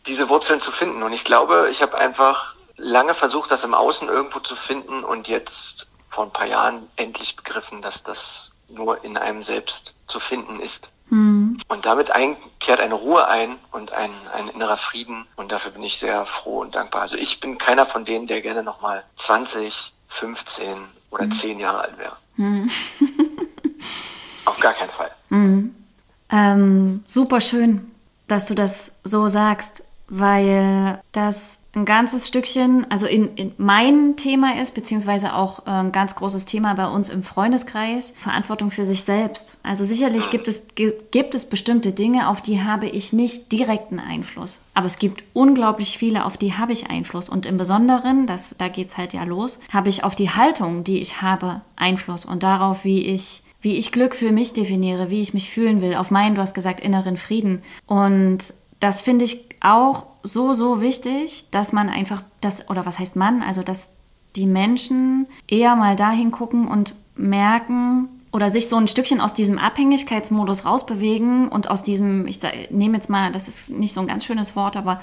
Diese 0.08 0.30
Wurzeln 0.30 0.60
zu 0.60 0.72
finden. 0.72 1.04
Und 1.04 1.14
ich 1.14 1.24
glaube, 1.24 1.70
ich 1.70 1.82
habe 1.82 1.98
einfach 1.98 2.56
lange 2.78 3.14
versucht, 3.14 3.52
das 3.52 3.64
im 3.64 3.74
Außen 3.74 4.08
irgendwo 4.08 4.40
zu 4.40 4.56
finden 4.56 5.04
und 5.04 5.28
jetzt 5.28 5.88
vor 6.10 6.26
ein 6.26 6.34
paar 6.34 6.48
Jahren 6.48 6.90
endlich 6.96 7.36
begriffen, 7.36 7.82
dass 7.82 8.04
das 8.04 8.54
nur 8.68 9.04
in 9.04 9.18
einem 9.18 9.42
selbst 9.42 9.96
zu 10.08 10.20
finden 10.20 10.60
ist. 10.60 10.90
Mhm. 11.10 11.58
Und 11.68 11.86
damit 11.86 12.12
kehrt 12.60 12.80
eine 12.80 12.96
Ruhe 12.96 13.28
ein 13.28 13.58
und 13.72 13.92
ein, 13.92 14.12
ein 14.34 14.50
innerer 14.50 14.78
Frieden. 14.78 15.28
Und 15.36 15.52
dafür 15.52 15.72
bin 15.72 15.84
ich 15.84 16.00
sehr 16.00 16.26
froh 16.26 16.62
und 16.62 16.76
dankbar. 16.76 17.02
Also 17.02 17.18
ich 17.18 17.40
bin 17.40 17.58
keiner 17.58 17.86
von 17.86 18.06
denen, 18.06 18.28
der 18.28 18.42
gerne 18.42 18.64
nochmal 18.64 19.04
20, 19.18 19.94
15 20.08 20.88
oder 21.12 21.26
mhm. 21.26 21.32
10 21.32 21.60
Jahre 21.60 21.82
alt 21.82 21.98
wäre. 21.98 22.18
Mhm. 22.38 22.70
Auf 24.46 24.60
gar 24.60 24.74
keinen 24.74 24.90
Fall. 24.90 25.12
Mhm. 25.30 25.76
Ähm, 26.32 27.04
super 27.08 27.42
schön, 27.42 27.92
dass 28.28 28.48
du 28.48 28.56
das 28.56 28.92
so 29.04 29.28
sagst, 29.28 29.84
weil 30.12 31.02
das 31.14 31.62
ein 31.74 31.86
ganzes 31.86 32.28
Stückchen, 32.28 32.86
also 32.92 33.08
in, 33.08 33.34
in 33.36 33.54
mein 33.58 34.18
Thema 34.18 34.60
ist, 34.60 34.76
beziehungsweise 34.76 35.34
auch 35.34 35.66
äh, 35.66 35.70
ein 35.70 35.94
ganz 35.94 36.16
großes 36.16 36.46
Thema 36.46 36.74
bei 36.74 36.86
uns 36.88 37.08
im 37.08 37.24
Freundeskreis, 37.24 38.14
Verantwortung 38.20 38.72
für 38.72 38.86
sich 38.86 39.06
selbst. 39.06 39.58
Also 39.64 39.86
sicherlich 39.86 40.30
gibt 40.30 40.50
es, 40.50 40.68
gibt 40.76 41.34
es 41.34 41.46
bestimmte 41.48 41.94
Dinge, 41.94 42.28
auf 42.28 42.42
die 42.42 42.62
habe 42.62 42.90
ich 42.90 43.14
nicht 43.14 43.54
direkten 43.54 44.00
Einfluss. 44.00 44.66
Aber 44.74 44.86
es 44.86 45.00
gibt 45.00 45.24
unglaublich 45.32 45.98
viele, 45.98 46.26
auf 46.26 46.36
die 46.36 46.58
habe 46.58 46.74
ich 46.74 46.90
Einfluss. 46.90 47.30
Und 47.30 47.46
im 47.46 47.56
Besonderen, 47.56 48.28
das, 48.28 48.54
da 48.58 48.68
geht's 48.68 48.98
halt 48.98 49.14
ja 49.14 49.24
los, 49.24 49.62
habe 49.72 49.88
ich 49.88 50.04
auf 50.04 50.16
die 50.16 50.32
Haltung, 50.32 50.84
die 50.84 51.00
ich 51.00 51.22
habe, 51.22 51.62
Einfluss 51.78 52.26
und 52.26 52.44
darauf, 52.44 52.84
wie 52.84 53.02
ich 53.06 53.44
wie 53.64 53.78
ich 53.78 53.92
Glück 53.92 54.16
für 54.16 54.32
mich 54.32 54.54
definiere, 54.54 55.12
wie 55.12 55.22
ich 55.22 55.36
mich 55.36 55.52
fühlen 55.52 55.82
will, 55.82 55.94
auf 55.94 56.10
meinen, 56.10 56.34
du 56.34 56.42
hast 56.42 56.56
gesagt, 56.56 56.80
inneren 56.80 57.16
Frieden. 57.16 57.62
Und 57.86 58.56
das 58.82 59.02
finde 59.02 59.24
ich 59.24 59.48
auch 59.62 60.08
so, 60.24 60.54
so 60.54 60.82
wichtig, 60.82 61.46
dass 61.52 61.72
man 61.72 61.90
einfach 61.90 62.24
das, 62.42 62.70
oder 62.70 62.86
was 62.86 63.00
heißt 63.00 63.16
man, 63.16 63.42
also 63.42 63.64
dass 63.64 63.94
die 64.36 64.48
Menschen 64.48 65.28
eher 65.48 65.76
mal 65.76 65.96
dahin 65.96 66.32
gucken 66.32 66.68
und 66.68 66.96
merken 67.16 68.10
oder 68.34 68.50
sich 68.50 68.70
so 68.70 68.78
ein 68.78 68.88
Stückchen 68.88 69.22
aus 69.22 69.34
diesem 69.34 69.60
Abhängigkeitsmodus 69.60 70.66
rausbewegen 70.66 71.48
und 71.50 71.70
aus 71.70 71.84
diesem, 71.84 72.28
ich 72.28 72.40
nehme 72.70 72.96
jetzt 72.96 73.10
mal, 73.10 73.32
das 73.32 73.48
ist 73.48 73.70
nicht 73.70 73.94
so 73.94 74.00
ein 74.00 74.08
ganz 74.08 74.26
schönes 74.26 74.56
Wort, 74.56 74.78
aber 74.78 75.00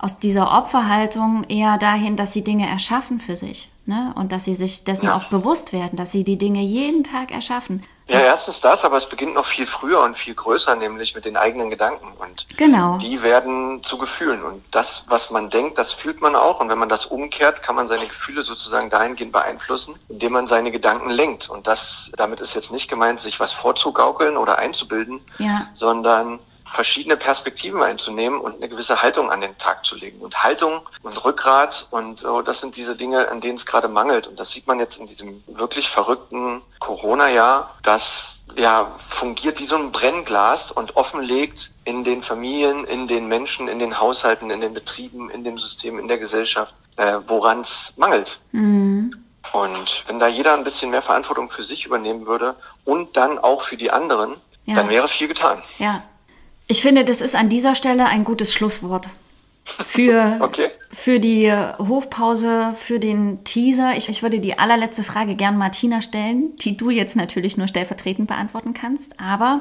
aus 0.00 0.18
dieser 0.18 0.52
Opferhaltung 0.52 1.44
eher 1.48 1.78
dahin, 1.78 2.16
dass 2.16 2.32
sie 2.32 2.44
Dinge 2.44 2.68
erschaffen 2.68 3.20
für 3.20 3.36
sich. 3.36 3.68
Ne? 3.86 4.12
Und 4.16 4.32
dass 4.32 4.44
sie 4.44 4.54
sich 4.54 4.84
dessen 4.84 5.06
ja. 5.06 5.16
auch 5.16 5.24
bewusst 5.30 5.72
werden, 5.72 5.96
dass 5.96 6.12
sie 6.12 6.24
die 6.24 6.36
Dinge 6.36 6.60
jeden 6.60 7.04
Tag 7.04 7.30
erschaffen. 7.30 7.82
Ja, 8.06 8.20
erstens 8.20 8.62
das, 8.62 8.86
aber 8.86 8.96
es 8.96 9.06
beginnt 9.06 9.34
noch 9.34 9.44
viel 9.44 9.66
früher 9.66 10.00
und 10.02 10.16
viel 10.16 10.34
größer, 10.34 10.74
nämlich 10.76 11.14
mit 11.14 11.26
den 11.26 11.36
eigenen 11.36 11.68
Gedanken. 11.68 12.06
Und 12.18 12.46
genau. 12.56 12.96
die 12.96 13.22
werden 13.22 13.82
zu 13.82 13.98
Gefühlen. 13.98 14.42
Und 14.42 14.62
das, 14.70 15.04
was 15.08 15.30
man 15.30 15.50
denkt, 15.50 15.76
das 15.76 15.92
fühlt 15.92 16.22
man 16.22 16.34
auch. 16.34 16.60
Und 16.60 16.70
wenn 16.70 16.78
man 16.78 16.88
das 16.88 17.04
umkehrt, 17.04 17.62
kann 17.62 17.76
man 17.76 17.86
seine 17.86 18.06
Gefühle 18.06 18.42
sozusagen 18.42 18.88
dahingehend 18.88 19.32
beeinflussen, 19.32 19.94
indem 20.08 20.32
man 20.32 20.46
seine 20.46 20.70
Gedanken 20.70 21.10
lenkt. 21.10 21.50
Und 21.50 21.66
das, 21.66 22.10
damit 22.16 22.40
ist 22.40 22.54
jetzt 22.54 22.72
nicht 22.72 22.88
gemeint, 22.88 23.20
sich 23.20 23.40
was 23.40 23.52
vorzugaukeln 23.52 24.38
oder 24.38 24.56
einzubilden, 24.56 25.20
ja. 25.38 25.68
sondern 25.74 26.38
verschiedene 26.72 27.16
Perspektiven 27.16 27.82
einzunehmen 27.82 28.40
und 28.40 28.56
eine 28.56 28.68
gewisse 28.68 29.02
Haltung 29.02 29.30
an 29.30 29.40
den 29.40 29.56
Tag 29.58 29.84
zu 29.84 29.96
legen. 29.96 30.20
Und 30.20 30.42
Haltung 30.42 30.88
und 31.02 31.24
Rückgrat 31.24 31.86
und 31.90 32.20
so, 32.20 32.42
das 32.42 32.60
sind 32.60 32.76
diese 32.76 32.96
Dinge, 32.96 33.28
an 33.30 33.40
denen 33.40 33.56
es 33.56 33.66
gerade 33.66 33.88
mangelt. 33.88 34.26
Und 34.26 34.38
das 34.38 34.50
sieht 34.50 34.66
man 34.66 34.78
jetzt 34.78 34.98
in 34.98 35.06
diesem 35.06 35.42
wirklich 35.46 35.88
verrückten 35.88 36.62
Corona-Jahr, 36.78 37.74
das 37.82 38.44
ja 38.56 38.92
fungiert 39.08 39.60
wie 39.60 39.66
so 39.66 39.76
ein 39.76 39.92
Brennglas 39.92 40.70
und 40.70 40.96
offenlegt 40.96 41.72
in 41.84 42.04
den 42.04 42.22
Familien, 42.22 42.84
in 42.84 43.06
den 43.06 43.28
Menschen, 43.28 43.68
in 43.68 43.78
den 43.78 44.00
Haushalten, 44.00 44.50
in 44.50 44.60
den 44.60 44.74
Betrieben, 44.74 45.30
in 45.30 45.44
dem 45.44 45.58
System, 45.58 45.98
in 45.98 46.08
der 46.08 46.18
Gesellschaft, 46.18 46.74
äh, 46.96 47.18
woran 47.26 47.60
es 47.60 47.94
mangelt. 47.96 48.40
Mhm. 48.52 49.24
Und 49.52 50.04
wenn 50.06 50.18
da 50.18 50.26
jeder 50.26 50.54
ein 50.54 50.64
bisschen 50.64 50.90
mehr 50.90 51.02
Verantwortung 51.02 51.50
für 51.50 51.62
sich 51.62 51.86
übernehmen 51.86 52.26
würde 52.26 52.56
und 52.84 53.16
dann 53.16 53.38
auch 53.38 53.62
für 53.62 53.76
die 53.76 53.90
anderen, 53.90 54.36
ja. 54.66 54.74
dann 54.74 54.88
wäre 54.88 55.08
viel 55.08 55.28
getan. 55.28 55.62
Ja, 55.78 56.02
ich 56.68 56.82
finde, 56.82 57.04
das 57.04 57.20
ist 57.20 57.34
an 57.34 57.48
dieser 57.48 57.74
Stelle 57.74 58.06
ein 58.06 58.24
gutes 58.24 58.52
Schlusswort 58.52 59.08
für, 59.84 60.38
okay. 60.40 60.68
für 60.90 61.20
die 61.20 61.52
Hofpause, 61.52 62.72
für 62.74 62.98
den 62.98 63.44
Teaser. 63.44 63.96
Ich, 63.96 64.08
ich 64.08 64.22
würde 64.22 64.40
die 64.40 64.58
allerletzte 64.58 65.02
Frage 65.02 65.34
gern 65.34 65.56
Martina 65.56 66.02
stellen, 66.02 66.56
die 66.56 66.76
du 66.76 66.90
jetzt 66.90 67.16
natürlich 67.16 67.56
nur 67.56 67.68
stellvertretend 67.68 68.28
beantworten 68.28 68.74
kannst. 68.74 69.18
Aber 69.20 69.60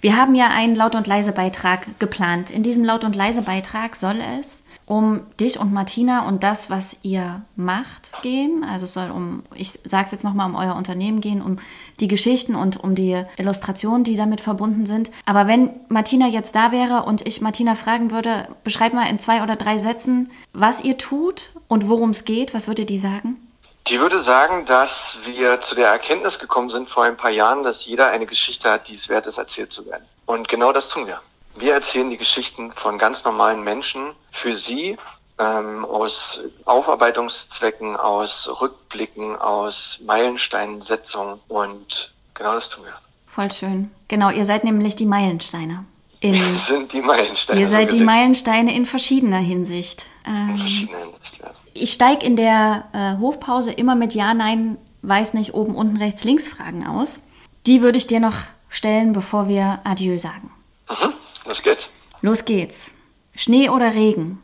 wir 0.00 0.16
haben 0.16 0.34
ja 0.34 0.48
einen 0.48 0.74
Laut- 0.74 0.94
und 0.94 1.06
Leise-Beitrag 1.06 1.98
geplant. 1.98 2.50
In 2.50 2.62
diesem 2.62 2.84
Laut- 2.84 3.04
und 3.04 3.16
Leise-Beitrag 3.16 3.96
soll 3.96 4.20
es 4.38 4.64
um 4.86 5.22
dich 5.40 5.58
und 5.58 5.72
Martina 5.72 6.28
und 6.28 6.42
das, 6.42 6.68
was 6.68 6.98
ihr 7.02 7.42
macht, 7.56 8.12
gehen. 8.22 8.64
Also 8.64 8.84
es 8.84 8.92
soll 8.92 9.10
um, 9.10 9.42
ich 9.54 9.70
sage 9.84 10.04
es 10.04 10.12
jetzt 10.12 10.24
nochmal, 10.24 10.48
um 10.48 10.56
euer 10.56 10.76
Unternehmen 10.76 11.22
gehen, 11.22 11.40
um 11.40 11.56
die 12.00 12.08
Geschichten 12.08 12.54
und 12.54 12.82
um 12.82 12.94
die 12.94 13.24
Illustrationen, 13.36 14.04
die 14.04 14.16
damit 14.16 14.40
verbunden 14.40 14.86
sind. 14.86 15.10
Aber 15.26 15.46
wenn 15.46 15.70
Martina 15.88 16.26
jetzt 16.26 16.54
da 16.54 16.72
wäre 16.72 17.04
und 17.04 17.26
ich 17.26 17.40
Martina 17.40 17.74
fragen 17.74 18.10
würde, 18.10 18.48
beschreib 18.64 18.92
mal 18.92 19.08
in 19.08 19.18
zwei 19.18 19.42
oder 19.42 19.56
drei 19.56 19.78
Sätzen, 19.78 20.30
was 20.52 20.82
ihr 20.82 20.98
tut 20.98 21.52
und 21.68 21.88
worum 21.88 22.10
es 22.10 22.24
geht, 22.24 22.54
was 22.54 22.68
würde 22.68 22.84
die 22.84 22.98
sagen? 22.98 23.40
Die 23.88 24.00
würde 24.00 24.20
sagen, 24.20 24.64
dass 24.64 25.18
wir 25.26 25.60
zu 25.60 25.74
der 25.74 25.88
Erkenntnis 25.88 26.38
gekommen 26.38 26.70
sind 26.70 26.88
vor 26.88 27.04
ein 27.04 27.18
paar 27.18 27.30
Jahren, 27.30 27.62
dass 27.64 27.84
jeder 27.84 28.10
eine 28.10 28.24
Geschichte 28.24 28.70
hat, 28.70 28.88
die 28.88 28.94
es 28.94 29.10
wert 29.10 29.26
ist, 29.26 29.36
erzählt 29.36 29.72
zu 29.72 29.84
werden. 29.84 30.04
Und 30.24 30.48
genau 30.48 30.72
das 30.72 30.88
tun 30.88 31.06
wir. 31.06 31.20
Wir 31.56 31.74
erzählen 31.74 32.08
die 32.08 32.16
Geschichten 32.16 32.72
von 32.72 32.98
ganz 32.98 33.24
normalen 33.24 33.62
Menschen 33.62 34.12
für 34.30 34.54
sie 34.54 34.96
ähm, 35.38 35.84
aus 35.84 36.40
Aufarbeitungszwecken, 36.64 37.96
aus 37.96 38.48
Rückblicken, 38.60 39.36
aus 39.36 40.00
Meilensteinsetzungen 40.04 41.40
und 41.48 42.12
genau 42.34 42.54
das 42.54 42.68
tun 42.68 42.84
wir. 42.84 42.94
Voll 43.26 43.50
schön. 43.50 43.90
Genau, 44.08 44.30
ihr 44.30 44.44
seid 44.44 44.64
nämlich 44.64 44.94
die 44.96 45.06
Meilensteine. 45.06 45.84
In, 46.20 46.34
wir 46.34 46.54
sind 46.58 46.92
die 46.92 47.02
Meilensteine. 47.02 47.60
Ihr 47.60 47.66
seid 47.66 47.90
so 47.90 47.98
die 47.98 48.04
Meilensteine 48.04 48.74
in 48.74 48.86
verschiedener 48.86 49.38
Hinsicht. 49.38 50.06
Ähm, 50.26 50.50
in 50.50 50.58
verschiedener 50.58 50.98
Hinsicht, 50.98 51.38
ja. 51.38 51.50
Ich 51.74 51.92
steige 51.92 52.24
in 52.24 52.36
der 52.36 52.84
äh, 52.92 53.20
Hofpause 53.20 53.72
immer 53.72 53.96
mit 53.96 54.14
Ja, 54.14 54.32
Nein, 54.32 54.78
weiß 55.02 55.34
nicht, 55.34 55.54
oben, 55.54 55.74
unten, 55.74 55.96
rechts, 55.96 56.22
links 56.22 56.46
Fragen 56.48 56.86
aus. 56.86 57.22
Die 57.66 57.82
würde 57.82 57.98
ich 57.98 58.06
dir 58.06 58.20
noch 58.20 58.36
stellen, 58.68 59.12
bevor 59.12 59.48
wir 59.48 59.80
Adieu 59.82 60.16
sagen. 60.18 60.52
Mhm. 60.88 61.12
Los 61.46 61.62
geht's. 61.62 61.90
Los 62.20 62.44
geht's. 62.44 62.90
Schnee 63.34 63.68
oder 63.68 63.94
Regen? 63.94 64.40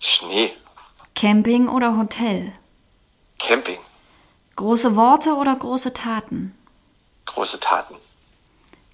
Schnee. 0.00 0.52
Camping 1.14 1.68
oder 1.68 1.96
Hotel? 1.96 2.52
Camping. 3.38 3.78
Große 4.56 4.96
Worte 4.96 5.34
oder 5.34 5.54
große 5.54 5.92
Taten? 5.92 6.56
Große 7.26 7.60
Taten. 7.60 7.94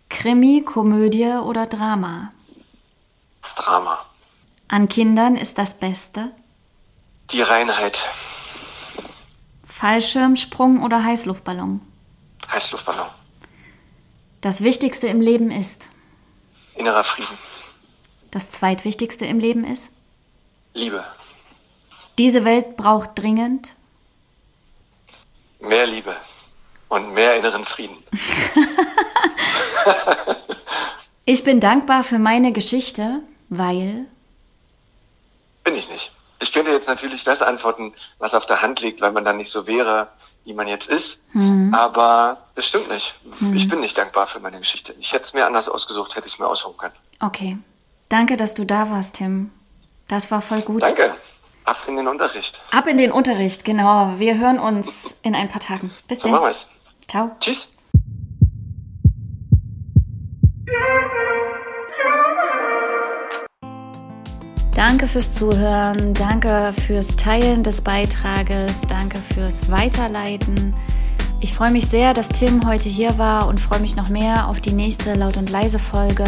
Krimi, 0.08 0.62
Komödie 0.62 1.38
oder 1.42 1.66
Drama? 1.66 2.32
Drama. 3.56 4.04
An 4.68 4.88
Kindern 4.88 5.36
ist 5.36 5.58
das 5.58 5.78
Beste? 5.78 6.32
Die 7.30 7.42
Reinheit. 7.42 8.04
Fallschirmsprung 9.64 10.82
oder 10.82 11.04
Heißluftballon? 11.04 11.80
Heißluftballon. 12.50 13.08
Das 14.40 14.62
Wichtigste 14.62 15.06
im 15.06 15.20
Leben 15.20 15.50
ist? 15.50 15.88
Innerer 16.74 17.04
Frieden. 17.04 17.38
Das 18.30 18.50
zweitwichtigste 18.50 19.24
im 19.26 19.38
Leben 19.38 19.64
ist? 19.64 19.90
Liebe. 20.76 21.04
Diese 22.18 22.44
Welt 22.44 22.76
braucht 22.76 23.18
dringend 23.18 23.74
mehr 25.60 25.86
Liebe 25.86 26.14
und 26.88 27.14
mehr 27.14 27.36
inneren 27.36 27.64
Frieden. 27.64 27.96
ich 31.24 31.42
bin 31.44 31.60
dankbar 31.60 32.02
für 32.02 32.18
meine 32.18 32.52
Geschichte, 32.52 33.20
weil. 33.48 34.06
Bin 35.64 35.74
ich 35.74 35.90
nicht. 35.90 36.12
Ich 36.40 36.52
könnte 36.52 36.70
jetzt 36.70 36.86
natürlich 36.86 37.24
das 37.24 37.40
antworten, 37.40 37.94
was 38.18 38.34
auf 38.34 38.44
der 38.44 38.60
Hand 38.60 38.80
liegt, 38.80 39.00
weil 39.00 39.12
man 39.12 39.24
dann 39.24 39.38
nicht 39.38 39.50
so 39.50 39.66
wäre, 39.66 40.08
wie 40.44 40.52
man 40.52 40.68
jetzt 40.68 40.88
ist. 40.88 41.18
Mhm. 41.32 41.74
Aber 41.74 42.44
das 42.54 42.66
stimmt 42.66 42.88
nicht. 42.88 43.14
Mhm. 43.40 43.56
Ich 43.56 43.68
bin 43.68 43.80
nicht 43.80 43.96
dankbar 43.96 44.26
für 44.26 44.40
meine 44.40 44.58
Geschichte. 44.58 44.94
Ich 45.00 45.14
hätte 45.14 45.24
es 45.24 45.32
mir 45.32 45.46
anders 45.46 45.70
ausgesucht, 45.70 46.14
hätte 46.14 46.26
ich 46.26 46.34
es 46.34 46.38
mir 46.38 46.46
aussuchen 46.46 46.76
können. 46.76 46.94
Okay. 47.20 47.56
Danke, 48.10 48.36
dass 48.36 48.54
du 48.54 48.66
da 48.66 48.90
warst, 48.90 49.16
Tim. 49.16 49.50
Das 50.08 50.30
war 50.30 50.40
voll 50.40 50.62
gut. 50.62 50.82
Danke. 50.82 51.16
Ab 51.64 51.78
in 51.88 51.96
den 51.96 52.06
Unterricht. 52.06 52.60
Ab 52.70 52.86
in 52.86 52.96
den 52.96 53.10
Unterricht, 53.10 53.64
genau. 53.64 54.14
Wir 54.18 54.38
hören 54.38 54.60
uns 54.60 55.14
in 55.22 55.34
ein 55.34 55.48
paar 55.48 55.60
Tagen. 55.60 55.90
Bis 56.06 56.20
so 56.20 56.28
dann. 56.28 56.32
Machen 56.32 56.44
wir's. 56.44 56.68
Ciao. 57.08 57.32
Tschüss. 57.40 57.68
Danke 64.76 65.06
fürs 65.08 65.32
Zuhören, 65.32 66.12
danke 66.12 66.72
fürs 66.72 67.16
Teilen 67.16 67.64
des 67.64 67.80
Beitrages, 67.80 68.82
danke 68.82 69.18
fürs 69.18 69.70
Weiterleiten. 69.70 70.74
Ich 71.40 71.54
freue 71.54 71.70
mich 71.70 71.86
sehr, 71.86 72.12
dass 72.12 72.28
Tim 72.28 72.66
heute 72.66 72.88
hier 72.88 73.16
war 73.16 73.48
und 73.48 73.58
freue 73.58 73.80
mich 73.80 73.96
noch 73.96 74.10
mehr 74.10 74.48
auf 74.48 74.60
die 74.60 74.72
nächste 74.72 75.14
Laut 75.14 75.38
und 75.38 75.50
Leise 75.50 75.78
Folge, 75.78 76.24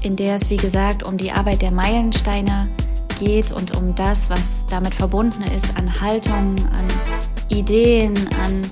in 0.00 0.16
der 0.16 0.36
es 0.36 0.48
wie 0.48 0.56
gesagt 0.56 1.02
um 1.02 1.18
die 1.18 1.32
Arbeit 1.32 1.60
der 1.62 1.72
Meilensteine 1.72 2.68
geht 2.68 2.81
und 3.22 3.76
um 3.76 3.94
das, 3.94 4.30
was 4.30 4.66
damit 4.66 4.94
verbunden 4.94 5.44
ist 5.44 5.76
an 5.76 6.00
Haltung, 6.00 6.56
an 6.72 6.88
Ideen, 7.48 8.16
an 8.42 8.68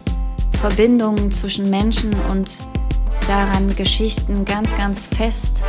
Verbindungen 0.58 1.30
zwischen 1.30 1.70
Menschen 1.70 2.12
und 2.30 2.50
daran 3.28 3.74
Geschichten 3.76 4.44
ganz, 4.44 4.76
ganz 4.76 5.08
fest 5.08 5.62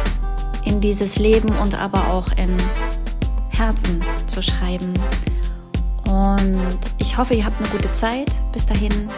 in 0.65 0.81
dieses 0.81 1.19
Leben 1.19 1.49
und 1.61 1.75
aber 1.75 2.07
auch 2.11 2.27
in 2.37 2.57
Herzen 3.49 4.03
zu 4.25 4.41
schreiben. 4.41 4.93
Und 6.07 6.79
ich 6.97 7.17
hoffe, 7.17 7.35
ihr 7.35 7.45
habt 7.45 7.59
eine 7.59 7.69
gute 7.69 7.93
Zeit 7.93 8.31
bis 8.51 8.65
dahin 8.65 9.09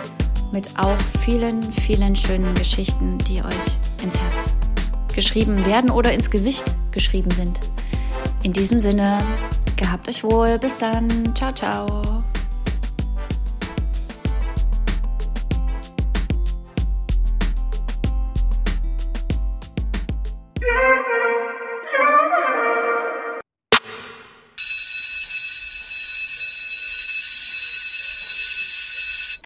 mit 0.52 0.78
auch 0.78 1.00
vielen, 1.22 1.72
vielen 1.72 2.18
schönen 2.18 2.54
Geschichten, 2.56 3.18
die 3.30 3.42
euch 3.42 3.78
ins 4.04 4.20
Herz 4.20 4.54
geschrieben 5.16 5.66
werden 5.66 5.90
oder 5.90 6.12
ins 6.12 6.30
Gesicht 6.30 6.66
geschrieben 6.92 7.32
sind. 7.32 7.62
In 8.44 8.52
diesem 8.52 8.82
Sinne, 8.82 9.20
gehabt 9.78 10.08
euch 10.08 10.24
wohl. 10.24 10.58
Bis 10.60 10.80
dann. 10.80 11.34
Ciao, 11.36 11.52
ciao. 11.52 12.24